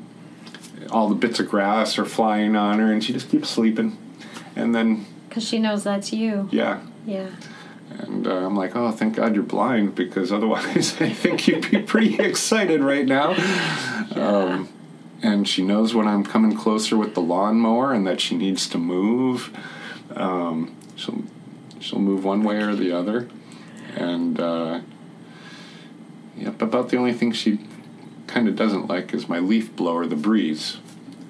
all 0.91 1.09
the 1.09 1.15
bits 1.15 1.41
of 1.41 1.49
grass 1.49 1.99
are 1.99 2.05
flying 2.05 2.57
on 2.57 2.79
her, 2.79 2.93
and 2.93 3.03
she 3.03 3.13
just 3.13 3.29
keeps 3.31 3.49
sleeping. 3.49 3.97
And 4.55 4.75
then, 4.75 5.07
Because 5.29 5.45
she 5.47 5.59
knows 5.59 5.85
that's 5.85 6.13
you. 6.13 6.49
yeah, 6.53 6.81
Yeah. 7.07 7.29
and 7.99 8.27
uh, 8.27 8.45
I'm 8.47 8.57
like, 8.57 8.75
oh, 8.77 8.91
thank 8.93 9.17
God 9.17 9.35
you're 9.35 9.45
blind, 9.45 9.95
because 9.95 10.33
otherwise 10.33 10.97
I 11.01 11.11
think 11.11 11.47
you'd 11.49 11.71
be 11.71 11.79
pretty 11.83 12.17
excited 12.23 12.81
right 12.83 13.07
now. 13.07 13.33
Um, 14.15 14.69
and 15.23 15.49
she 15.49 15.63
knows 15.63 15.95
when 15.95 16.07
I'm 16.07 16.25
coming 16.25 16.57
closer 16.57 16.97
with 16.97 17.15
the 17.15 17.23
lawnmower 17.23 17.93
and 17.93 18.07
that 18.07 18.21
she 18.21 18.37
needs 18.37 18.69
to 18.69 18.79
move. 18.79 19.57
Um, 20.15 20.75
she'll 20.95 21.23
she'll 21.81 21.99
move 22.01 22.25
one 22.25 22.43
way 22.45 22.57
or 22.63 22.75
the 22.75 22.93
other, 22.93 23.29
and 23.97 24.39
uh, 24.41 24.81
yep. 26.37 26.61
About 26.63 26.89
the 26.91 26.97
only 26.97 27.13
thing 27.13 27.33
she 27.33 27.61
kind 28.27 28.49
of 28.49 28.57
doesn't 28.57 28.87
like 28.89 29.13
is 29.15 29.29
my 29.29 29.39
leaf 29.39 29.75
blower, 29.77 30.07
the 30.07 30.17
breeze. 30.17 30.79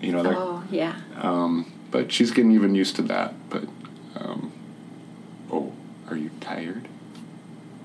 You 0.01 0.13
know, 0.13 0.23
that 0.23 0.35
Oh, 0.37 0.63
yeah. 0.71 0.97
um, 1.17 1.73
but 1.91 2.13
she's 2.13 2.31
getting 2.31 2.53
even 2.53 2.75
used 2.75 2.97
to 2.97 3.03
that. 3.03 3.35
But 3.51 3.65
um, 4.17 4.53
oh, 5.51 5.73
are 6.09 6.17
you 6.17 6.31
tired? 6.41 6.89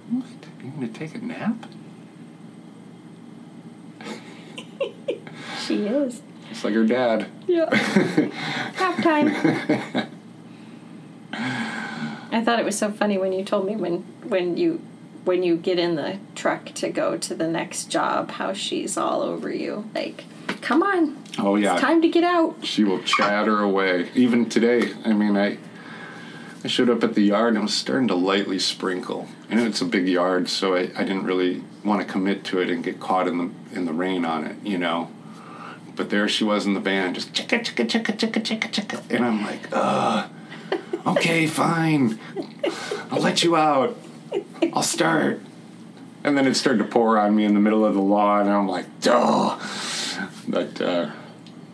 What? 0.10 0.26
You 0.64 0.72
gonna 0.72 0.88
take 0.90 1.16
a 1.16 1.20
nap? 1.20 1.66
She 5.66 5.86
is. 5.86 6.22
It's 6.50 6.64
like 6.64 6.74
her 6.74 6.86
dad. 6.86 7.28
Yeah. 7.48 7.66
Nap 8.80 9.02
time. 9.04 9.28
I 11.34 12.42
thought 12.44 12.60
it 12.60 12.66
was 12.66 12.78
so 12.78 12.92
funny 12.92 13.18
when 13.18 13.32
you 13.32 13.44
told 13.46 13.66
me 13.66 13.76
when 13.76 14.00
when 14.28 14.58
you 14.58 14.82
when 15.26 15.44
you 15.44 15.56
get 15.56 15.78
in 15.80 15.96
the 15.96 16.18
truck 16.36 16.66
to 16.74 16.90
go 16.90 17.18
to 17.18 17.36
the 17.36 17.48
next 17.48 17.86
job 17.86 18.32
how 18.32 18.54
she's 18.54 18.98
all 18.98 19.22
over 19.22 19.52
you 19.54 19.90
like 19.94 20.26
come 20.62 20.82
on 20.84 21.18
Oh 21.40 21.56
yeah. 21.56 21.74
it's 21.74 21.82
time 21.82 22.02
to 22.02 22.10
get 22.10 22.24
out 22.24 22.56
She 22.64 22.84
will 22.84 23.02
chatter 23.04 23.62
away. 23.62 24.10
Even 24.16 24.50
today, 24.50 24.92
I 25.06 25.14
mean, 25.14 25.38
I 25.38 25.58
I 26.64 26.68
showed 26.68 26.90
up 26.90 27.04
at 27.06 27.16
the 27.16 27.22
yard 27.22 27.50
and 27.50 27.58
it 27.58 27.62
was 27.62 27.74
starting 27.74 28.10
to 28.10 28.16
lightly 28.16 28.60
sprinkle. 28.60 29.28
I 29.50 29.56
know 29.56 29.66
it's 29.66 29.82
a 29.82 29.86
big 29.86 30.08
yard, 30.10 30.50
so 30.50 30.76
I, 30.76 30.82
I 30.96 31.04
didn't 31.04 31.24
really 31.24 31.64
want 31.86 32.06
to 32.06 32.08
commit 32.12 32.44
to 32.46 32.60
it 32.60 32.70
and 32.70 32.84
get 32.84 33.00
caught 33.00 33.28
in 33.30 33.38
the 33.38 33.50
in 33.74 33.86
the 33.86 33.94
rain 33.94 34.26
on 34.26 34.44
it, 34.44 34.58
you 34.64 34.78
know. 34.78 35.10
But 35.96 36.10
there 36.10 36.28
she 36.28 36.44
was 36.44 36.66
in 36.66 36.74
the 36.74 36.80
van, 36.82 37.14
just 37.14 37.32
chicka 37.34 37.60
chicka 37.64 37.86
chicka 37.88 38.14
chicka 38.18 38.42
chicka 38.42 38.70
chicka, 38.70 39.16
and 39.16 39.24
I'm 39.26 39.42
like, 39.42 39.62
ugh. 39.72 40.30
Okay, 41.08 41.48
fine. 41.48 42.20
I'll 43.10 43.22
let 43.22 43.42
you 43.42 43.56
out. 43.56 43.98
I'll 44.74 44.84
start. 44.84 45.41
And 46.24 46.38
then 46.38 46.45
it 46.47 46.56
started 46.56 46.80
to 46.80 46.86
pour 46.86 47.17
on 47.17 47.36
me 47.36 47.45
in 47.45 47.54
the 47.54 47.60
middle 47.60 47.84
of 47.84 47.95
the 47.95 48.02
lawn, 48.02 48.41
and 48.41 48.52
I'm 48.52 48.67
like, 48.67 49.02
duh. 49.02 49.58
But 50.47 50.80
uh, 50.80 51.12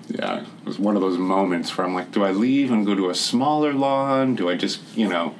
yeah, 0.07 0.41
it 0.41 0.65
was 0.65 0.79
one 0.79 0.95
of 0.95 1.01
those 1.01 1.17
moments 1.17 1.77
where 1.77 1.85
I'm 1.85 1.93
like, 1.93 2.11
do 2.11 2.23
I 2.23 2.31
leave 2.31 2.71
and 2.71 2.85
go 2.85 2.95
to 2.95 3.09
a 3.09 3.15
smaller 3.15 3.73
lawn? 3.73 4.35
Do 4.35 4.49
I 4.49 4.55
just, 4.55 4.81
you 4.95 5.09
know? 5.09 5.35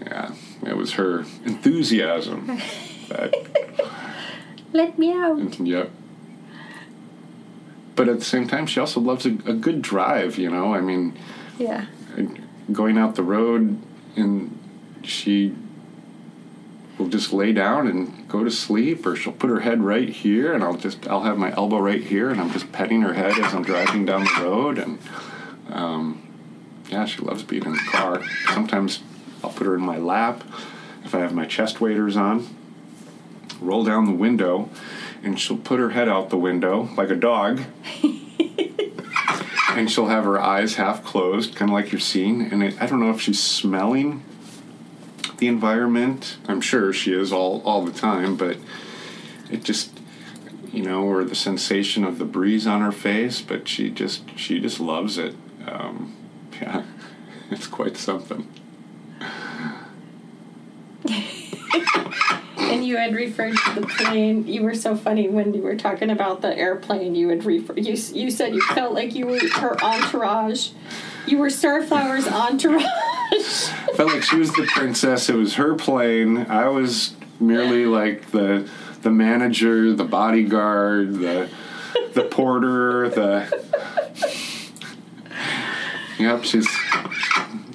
Yeah, 0.00 0.34
it 0.66 0.76
was 0.76 0.92
her 0.92 1.20
enthusiasm. 1.44 2.46
that, 3.08 3.34
let 4.72 4.98
me 4.98 5.12
out 5.12 5.60
yep. 5.60 5.90
But 7.94 8.08
at 8.08 8.18
the 8.18 8.24
same 8.24 8.48
time, 8.48 8.66
she 8.66 8.80
also 8.80 9.00
loves 9.00 9.26
a, 9.26 9.30
a 9.44 9.52
good 9.52 9.82
drive, 9.82 10.38
you 10.38 10.50
know? 10.50 10.74
I 10.74 10.80
mean, 10.80 11.18
yeah 11.58 11.86
going 12.70 12.98
out 12.98 13.14
the 13.14 13.22
road 13.22 13.80
and 14.16 14.58
she 15.02 15.54
will 17.02 17.10
just 17.10 17.32
lay 17.32 17.52
down 17.52 17.88
and 17.88 18.28
go 18.28 18.44
to 18.44 18.50
sleep 18.50 19.04
or 19.04 19.16
she'll 19.16 19.32
put 19.32 19.50
her 19.50 19.60
head 19.60 19.82
right 19.82 20.08
here 20.08 20.52
and 20.52 20.62
I'll 20.62 20.76
just 20.76 21.08
I'll 21.08 21.22
have 21.22 21.36
my 21.36 21.52
elbow 21.56 21.78
right 21.78 22.02
here 22.02 22.30
and 22.30 22.40
I'm 22.40 22.52
just 22.52 22.70
petting 22.70 23.02
her 23.02 23.14
head 23.14 23.38
as 23.38 23.52
I'm 23.52 23.64
driving 23.64 24.06
down 24.06 24.24
the 24.24 24.42
road 24.42 24.78
and 24.78 24.98
um, 25.68 26.22
yeah 26.88 27.04
she 27.04 27.20
loves 27.20 27.42
being 27.42 27.64
in 27.64 27.72
the 27.72 27.88
car 27.90 28.22
sometimes 28.52 29.02
I'll 29.42 29.50
put 29.50 29.66
her 29.66 29.74
in 29.74 29.80
my 29.80 29.98
lap 29.98 30.44
if 31.04 31.14
I 31.14 31.18
have 31.18 31.34
my 31.34 31.44
chest 31.44 31.80
waders 31.80 32.16
on 32.16 32.46
roll 33.60 33.82
down 33.82 34.04
the 34.04 34.12
window 34.12 34.70
and 35.24 35.40
she'll 35.40 35.58
put 35.58 35.80
her 35.80 35.90
head 35.90 36.08
out 36.08 36.30
the 36.30 36.38
window 36.38 36.88
like 36.96 37.10
a 37.10 37.16
dog 37.16 37.62
and 39.70 39.90
she'll 39.90 40.06
have 40.06 40.24
her 40.24 40.38
eyes 40.38 40.74
half 40.74 41.02
closed, 41.02 41.56
kind 41.56 41.70
of 41.70 41.72
like 41.72 41.92
you're 41.92 42.00
seeing. 42.00 42.42
And 42.42 42.62
it, 42.62 42.80
I 42.80 42.86
don't 42.86 43.00
know 43.00 43.10
if 43.10 43.22
she's 43.22 43.42
smelling 43.42 44.22
the 45.42 45.48
environment. 45.48 46.36
I'm 46.46 46.60
sure 46.60 46.92
she 46.92 47.12
is 47.12 47.32
all 47.32 47.62
all 47.64 47.84
the 47.84 47.90
time, 47.90 48.36
but 48.36 48.58
it 49.50 49.64
just 49.64 49.90
you 50.72 50.84
know, 50.84 51.02
or 51.02 51.24
the 51.24 51.34
sensation 51.34 52.04
of 52.04 52.18
the 52.18 52.24
breeze 52.24 52.64
on 52.64 52.80
her 52.80 52.92
face, 52.92 53.42
but 53.42 53.66
she 53.66 53.90
just 53.90 54.22
she 54.38 54.60
just 54.60 54.78
loves 54.78 55.18
it. 55.18 55.34
Um, 55.66 56.14
yeah, 56.60 56.84
it's 57.50 57.66
quite 57.66 57.96
something. 57.96 58.46
And 62.56 62.86
you 62.86 62.96
had 62.96 63.12
referred 63.12 63.56
to 63.56 63.80
the 63.80 63.86
plane. 63.86 64.46
You 64.46 64.62
were 64.62 64.76
so 64.76 64.94
funny 64.94 65.28
when 65.28 65.52
you 65.54 65.62
were 65.62 65.74
talking 65.74 66.08
about 66.08 66.40
the 66.40 66.56
airplane. 66.56 67.16
You 67.16 67.30
had 67.30 67.44
refer. 67.44 67.74
You 67.74 67.96
you 68.14 68.30
said 68.30 68.54
you 68.54 68.60
felt 68.60 68.94
like 68.94 69.16
you 69.16 69.26
were 69.26 69.40
her 69.56 69.76
entourage. 69.82 70.70
You 71.26 71.38
were 71.38 71.48
Starflower's 71.48 72.28
entourage. 72.28 72.84
I 73.32 73.92
felt 73.94 74.12
like 74.12 74.22
she 74.22 74.36
was 74.36 74.52
the 74.52 74.66
princess. 74.66 75.28
It 75.28 75.34
was 75.36 75.54
her 75.54 75.74
plane. 75.74 76.46
I 76.48 76.68
was 76.68 77.14
merely 77.40 77.86
like 77.86 78.30
the 78.30 78.68
the 79.02 79.10
manager, 79.10 79.92
the 79.92 80.04
bodyguard, 80.04 81.14
the 81.14 81.48
the 82.14 82.24
porter, 82.24 83.08
the. 83.08 83.62
Yep, 86.18 86.44
she's 86.44 86.68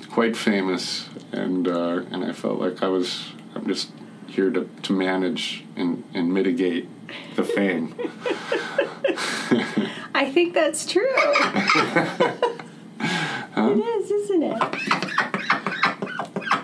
quite 0.09 0.37
famous, 0.37 1.09
and 1.31 1.67
uh, 1.67 2.03
and 2.11 2.23
I 2.23 2.33
felt 2.33 2.59
like 2.59 2.83
I 2.83 2.87
was. 2.87 3.31
I'm 3.55 3.67
just 3.67 3.89
here 4.27 4.51
to, 4.51 4.69
to 4.83 4.93
manage 4.93 5.65
and, 5.75 6.03
and 6.13 6.31
mitigate 6.31 6.87
the 7.35 7.43
fame. 7.43 7.95
I 10.13 10.29
think 10.31 10.53
that's 10.53 10.85
true. 10.85 11.11
It 13.59 13.79
is, 13.79 14.11
isn't 14.11 14.43
it? 14.43 14.96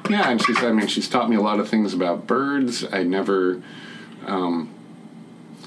Yeah, 0.09 0.29
and 0.29 0.43
she's. 0.43 0.61
I 0.63 0.71
mean, 0.71 0.87
she's 0.87 1.07
taught 1.07 1.29
me 1.29 1.35
a 1.35 1.41
lot 1.41 1.59
of 1.59 1.69
things 1.69 1.93
about 1.93 2.27
birds. 2.27 2.85
I 2.91 3.03
never 3.03 3.61
um, 4.25 4.73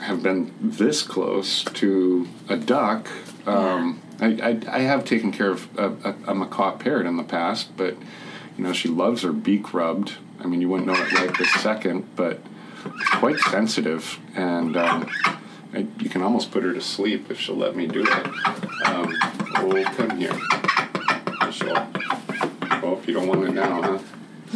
have 0.00 0.22
been 0.22 0.52
this 0.60 1.02
close 1.02 1.64
to 1.64 2.28
a 2.48 2.56
duck. 2.56 3.08
Um, 3.46 4.02
I, 4.20 4.26
I, 4.42 4.76
I 4.76 4.78
have 4.80 5.04
taken 5.04 5.32
care 5.32 5.50
of 5.50 5.78
a, 5.78 5.88
a, 5.88 6.14
a 6.28 6.34
macaw 6.34 6.76
parrot 6.76 7.06
in 7.06 7.16
the 7.16 7.22
past, 7.22 7.76
but 7.76 7.96
you 8.56 8.64
know 8.64 8.72
she 8.72 8.88
loves 8.88 9.22
her 9.22 9.32
beak 9.32 9.72
rubbed. 9.72 10.14
I 10.40 10.46
mean, 10.46 10.60
you 10.60 10.68
wouldn't 10.68 10.86
know 10.86 10.94
it 10.94 11.12
right 11.12 11.36
this 11.38 11.52
second, 11.54 12.14
but 12.14 12.40
it's 12.84 13.10
quite 13.10 13.38
sensitive, 13.38 14.18
and 14.34 14.76
um, 14.76 15.08
I, 15.72 15.86
you 15.98 16.10
can 16.10 16.22
almost 16.22 16.50
put 16.50 16.62
her 16.62 16.72
to 16.72 16.80
sleep 16.80 17.30
if 17.30 17.40
she'll 17.40 17.56
let 17.56 17.74
me 17.74 17.86
do 17.86 18.02
it. 18.02 18.26
Um, 18.86 19.16
oh, 19.56 19.84
come 19.96 20.18
here. 20.18 20.38
She'll, 21.50 21.88
oh, 22.82 23.02
you 23.06 23.14
don't 23.14 23.28
want 23.28 23.44
it 23.48 23.52
now, 23.52 23.82
huh? 23.82 23.98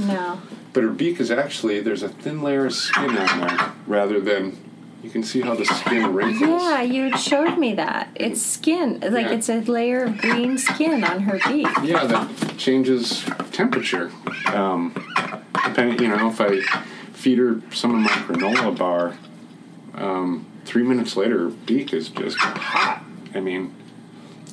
No. 0.07 0.41
But 0.73 0.85
her 0.85 0.91
beak 0.91 1.21
is 1.21 1.31
actually 1.31 1.81
there's 1.81 2.03
a 2.03 2.09
thin 2.09 2.43
layer 2.43 2.67
of 2.67 2.75
skin 2.75 3.17
on 3.17 3.41
there, 3.41 3.73
rather 3.87 4.21
than 4.21 4.57
you 5.03 5.11
can 5.11 5.23
see 5.23 5.41
how 5.41 5.55
the 5.55 5.65
skin 5.65 6.13
wrinkles. 6.13 6.63
Yeah, 6.63 6.83
you 6.83 7.17
showed 7.17 7.59
me 7.59 7.75
that. 7.75 8.09
It's 8.15 8.41
skin. 8.43 9.01
Like 9.01 9.27
Yeah. 9.27 9.33
it's 9.33 9.49
a 9.49 9.61
layer 9.61 10.05
of 10.05 10.19
green 10.19 10.59
skin 10.59 11.03
on 11.05 11.21
her 11.21 11.41
beak. 11.49 11.67
Yeah, 11.83 12.05
that 12.07 12.57
changes 12.59 13.25
temperature. 13.53 14.11
Um, 14.55 14.93
depending, 15.65 16.01
you 16.01 16.09
know, 16.09 16.29
if 16.29 16.41
I 16.41 16.61
feed 17.15 17.39
her 17.39 17.61
some 17.73 17.95
of 17.95 18.01
my 18.03 18.09
granola 18.11 18.77
bar, 18.77 19.17
um, 19.95 20.47
three 20.65 20.83
minutes 20.85 21.17
later, 21.17 21.45
her 21.45 21.49
beak 21.51 21.93
is 21.93 22.11
just 22.11 22.37
hot. 22.39 23.03
I 23.35 23.41
mean, 23.41 23.75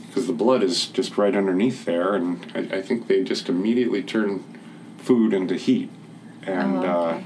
because 0.08 0.28
the 0.28 0.34
blood 0.34 0.64
is 0.64 0.86
just 0.88 1.18
right 1.18 1.36
underneath 1.36 1.86
there, 1.86 2.16
and 2.16 2.46
I, 2.56 2.78
I 2.78 2.82
think 2.82 3.08
they 3.08 3.24
just 3.24 3.50
immediately 3.50 4.02
turn 4.02 4.44
food 5.08 5.34
into 5.34 5.56
heat, 5.56 5.90
and 6.46 6.78
Oh, 6.78 6.80
okay. 6.80 7.18
uh, 7.18 7.22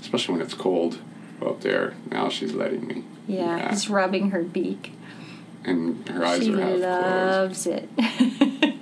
especially 0.00 0.34
when 0.34 0.42
it's 0.42 0.54
cold. 0.54 0.98
Up 1.44 1.60
there 1.60 1.94
now, 2.10 2.28
she's 2.30 2.54
letting 2.54 2.86
me. 2.86 3.04
Yeah, 3.26 3.68
he's 3.70 3.90
rubbing 3.90 4.30
her 4.30 4.42
beak. 4.42 4.92
and 5.64 6.08
her 6.08 6.24
eyes 6.24 6.44
She 6.44 6.54
are 6.54 6.60
half 6.60 6.68
closed. 6.68 6.82
loves 6.84 7.66
it. 7.66 7.88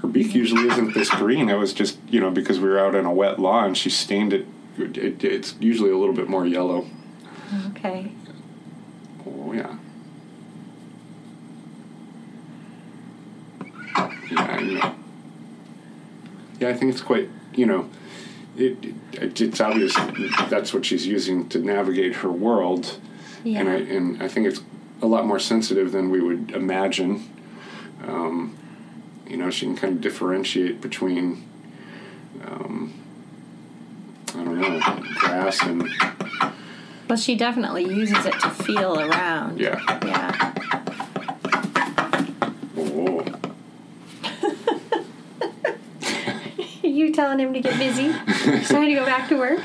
Her 0.00 0.08
beak 0.08 0.34
usually 0.34 0.66
isn't 0.68 0.94
this 0.94 1.10
green. 1.22 1.48
It 1.48 1.54
was 1.58 1.72
just, 1.72 1.98
you 2.08 2.18
know, 2.20 2.30
because 2.30 2.58
we 2.58 2.68
were 2.68 2.78
out 2.78 2.96
on 2.96 3.04
a 3.06 3.12
wet 3.12 3.38
lawn, 3.38 3.74
she 3.74 3.88
stained 3.90 4.32
it. 4.32 4.46
it 4.78 5.22
it's 5.22 5.54
usually 5.60 5.90
a 5.90 5.96
little 5.96 6.14
bit 6.14 6.28
more 6.28 6.44
yellow. 6.46 6.86
okay. 7.70 8.10
Oh, 9.26 9.52
yeah. 9.52 9.76
Yeah, 14.30 14.40
I 14.40 14.60
know. 14.62 14.94
Yeah, 16.62 16.68
I 16.68 16.74
think 16.74 16.92
it's 16.92 17.00
quite, 17.02 17.28
you 17.54 17.66
know, 17.66 17.90
it, 18.56 18.76
it 19.12 19.40
it's 19.40 19.60
obvious 19.60 19.94
that's 20.48 20.72
what 20.72 20.86
she's 20.86 21.04
using 21.06 21.48
to 21.48 21.58
navigate 21.58 22.14
her 22.16 22.30
world. 22.30 22.98
Yeah. 23.42 23.58
and 23.60 23.68
I 23.68 23.74
and 23.74 24.22
I 24.22 24.28
think 24.28 24.46
it's 24.46 24.60
a 25.00 25.06
lot 25.06 25.26
more 25.26 25.40
sensitive 25.40 25.90
than 25.90 26.10
we 26.10 26.20
would 26.20 26.52
imagine. 26.52 27.28
Um, 28.06 28.56
you 29.26 29.36
know, 29.36 29.50
she 29.50 29.66
can 29.66 29.76
kind 29.76 29.94
of 29.96 30.00
differentiate 30.00 30.80
between, 30.80 31.44
um, 32.46 32.94
I 34.28 34.44
don't 34.44 34.60
know, 34.60 34.80
grass 35.16 35.62
and 35.62 35.88
well, 37.08 37.18
she 37.18 37.34
definitely 37.34 37.84
uses 37.84 38.24
it 38.24 38.38
to 38.40 38.50
feel 38.50 39.00
around. 39.00 39.58
yeah. 39.58 39.80
Yeah. 40.06 40.52
Oh, 42.76 43.24
Are 46.84 46.88
you 47.02 47.12
telling 47.12 47.38
him 47.38 47.52
to 47.52 47.60
get 47.60 47.78
busy? 47.78 48.12
He's 48.50 48.68
trying 48.68 48.88
to 48.88 48.94
go 48.94 49.04
back 49.04 49.28
to 49.28 49.36
work? 49.36 49.60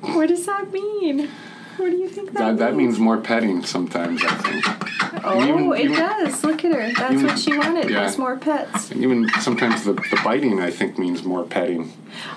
What 0.00 0.28
does 0.28 0.46
that 0.46 0.72
mean? 0.72 1.28
What 1.76 1.90
do 1.90 1.96
you 1.96 2.08
think 2.08 2.32
that, 2.32 2.38
that 2.38 2.58
that 2.58 2.74
means? 2.74 2.94
means 2.94 2.98
more 2.98 3.18
petting 3.18 3.62
sometimes. 3.62 4.22
I 4.24 4.34
think. 4.34 5.24
Oh, 5.24 5.42
even- 5.42 5.72
it 5.72 5.80
even- 5.84 5.96
does. 5.96 6.42
Look 6.44 6.64
at 6.64 6.72
her. 6.74 6.92
That's 6.92 7.14
even- 7.14 7.26
what 7.26 7.38
she 7.38 7.56
wanted. 7.56 7.90
yeah. 7.90 8.04
Was 8.04 8.18
more 8.18 8.36
pets. 8.36 8.90
Even 8.92 9.28
sometimes 9.40 9.84
the, 9.84 9.92
the 9.92 10.20
biting, 10.24 10.60
I 10.60 10.70
think, 10.70 10.98
means 10.98 11.22
more 11.24 11.44
petting. 11.44 11.92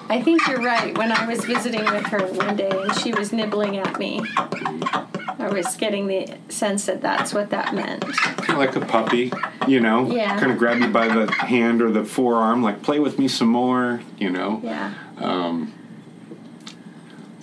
I 0.10 0.22
think 0.22 0.46
you're 0.48 0.62
right. 0.62 0.96
When 0.98 1.12
I 1.12 1.26
was 1.26 1.44
visiting 1.46 1.84
with 1.86 2.06
her 2.08 2.20
one 2.34 2.56
day 2.56 2.70
and 2.70 2.94
she 3.00 3.14
was 3.14 3.32
nibbling 3.34 3.78
at 3.78 3.98
me, 3.98 4.20
mm-hmm. 4.20 5.42
I 5.42 5.50
was 5.50 5.76
getting 5.76 6.06
the 6.08 6.38
sense 6.50 6.86
that 6.86 7.02
that's 7.02 7.34
what 7.34 7.50
that 7.50 7.74
meant. 7.74 8.02
Kind 8.16 8.50
of 8.52 8.58
like 8.58 8.76
a 8.76 8.82
puppy, 8.86 9.32
you 9.72 9.80
know? 9.80 10.12
Yeah. 10.12 10.38
Kind 10.38 10.52
of 10.52 10.58
grab 10.58 10.80
you 10.82 10.90
by 10.90 11.08
the 11.08 11.32
hand 11.40 11.82
or 11.82 11.90
the 11.90 12.04
forearm, 12.04 12.62
like, 12.62 12.84
play 12.84 13.00
with 13.00 13.18
me 13.18 13.28
some 13.28 13.48
more, 13.48 14.02
you 14.20 14.30
know? 14.30 14.60
Yeah. 14.62 14.94
Um, 15.18 15.74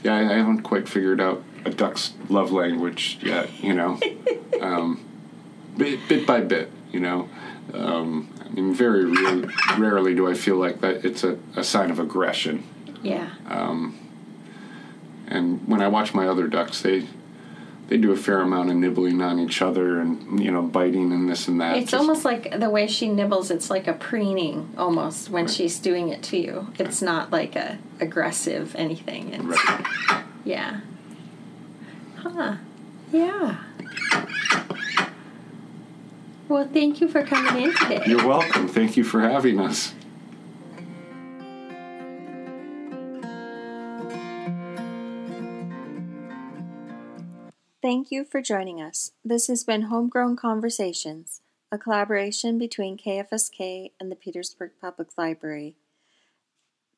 yeah, 0.05 0.15
I, 0.15 0.21
I 0.21 0.33
haven't 0.35 0.63
quite 0.63 0.89
figured 0.89 1.21
out 1.21 1.43
a 1.65 1.71
duck's 1.71 2.13
love 2.29 2.53
language 2.53 3.19
yet, 3.23 3.51
you 3.63 3.73
know? 3.73 3.99
um, 4.61 5.03
bit, 5.77 6.07
bit 6.09 6.27
by 6.27 6.41
bit, 6.43 6.71
you 6.93 7.01
know? 7.01 7.29
Um, 7.73 8.29
I 8.45 8.49
mean, 8.51 8.75
very 8.75 9.05
rarely, 9.07 9.49
rarely 9.79 10.15
do 10.15 10.29
I 10.29 10.35
feel 10.35 10.57
like 10.57 10.81
that 10.83 11.05
it's 11.05 11.25
a, 11.25 11.39
a 11.57 11.65
sign 11.65 11.91
of 11.91 11.99
aggression. 11.99 12.65
Yeah. 13.03 13.31
Um, 13.47 13.99
And 15.29 15.67
when 15.69 15.81
I 15.83 15.89
watch 15.89 16.15
my 16.15 16.27
other 16.29 16.47
ducks, 16.47 16.81
they 16.83 17.07
they 17.89 17.97
do 17.97 18.13
a 18.13 18.17
fair 18.17 18.41
amount 18.41 18.71
of 18.71 18.77
nibbling 18.77 19.21
on 19.23 19.39
each 19.39 19.61
other 19.63 19.99
and 20.01 20.43
you 20.43 20.51
know 20.51 20.63
biting 20.63 21.11
and 21.13 21.29
this 21.29 21.49
and 21.49 21.61
that. 21.61 21.77
It's 21.77 21.91
Just- 21.91 22.01
almost 22.01 22.25
like 22.25 22.59
the 22.59 22.71
way 22.71 22.87
she 22.87 23.09
nibbles. 23.09 23.51
It's 23.51 23.71
like 23.71 23.89
a 23.89 23.95
preening 23.95 24.75
almost 24.79 25.31
when 25.31 25.49
she's 25.49 25.79
doing 25.79 26.09
it 26.09 26.23
to 26.25 26.37
you. 26.37 26.69
It's 26.79 27.03
not 27.03 27.31
like 27.33 27.57
a 27.57 27.79
aggressive 28.01 28.77
anything. 28.77 29.33
It's, 29.33 29.45
right. 29.45 30.25
Yeah. 30.45 30.81
Huh. 32.17 32.57
Yeah. 33.13 33.57
Well, 36.49 36.67
thank 36.73 37.01
you 37.01 37.09
for 37.09 37.23
coming 37.25 37.63
in 37.63 37.75
today. 37.75 38.03
You're 38.07 38.27
welcome. 38.27 38.69
Thank 38.69 38.97
you 38.97 39.05
for 39.05 39.21
having 39.21 39.61
us. 39.61 39.93
Thank 47.81 48.11
you 48.11 48.25
for 48.25 48.43
joining 48.43 48.83
us. 48.83 49.13
This 49.25 49.47
has 49.47 49.63
been 49.63 49.83
Homegrown 49.83 50.35
Conversations, 50.35 51.43
a 51.71 51.79
collaboration 51.79 52.59
between 52.59 52.99
KFSK 52.99 53.93
and 54.01 54.11
the 54.11 54.17
Petersburg 54.17 54.73
Public 54.81 55.11
Library. 55.17 55.77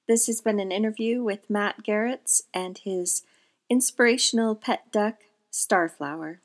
This 0.08 0.26
has 0.26 0.40
been 0.40 0.58
an 0.58 0.72
interview 0.72 1.22
with 1.22 1.50
Matt 1.50 1.84
Garretts 1.84 2.44
and 2.54 2.78
his 2.78 3.24
inspirational 3.68 4.54
pet 4.54 4.90
duck, 4.90 5.24
Starflower. 5.52 6.38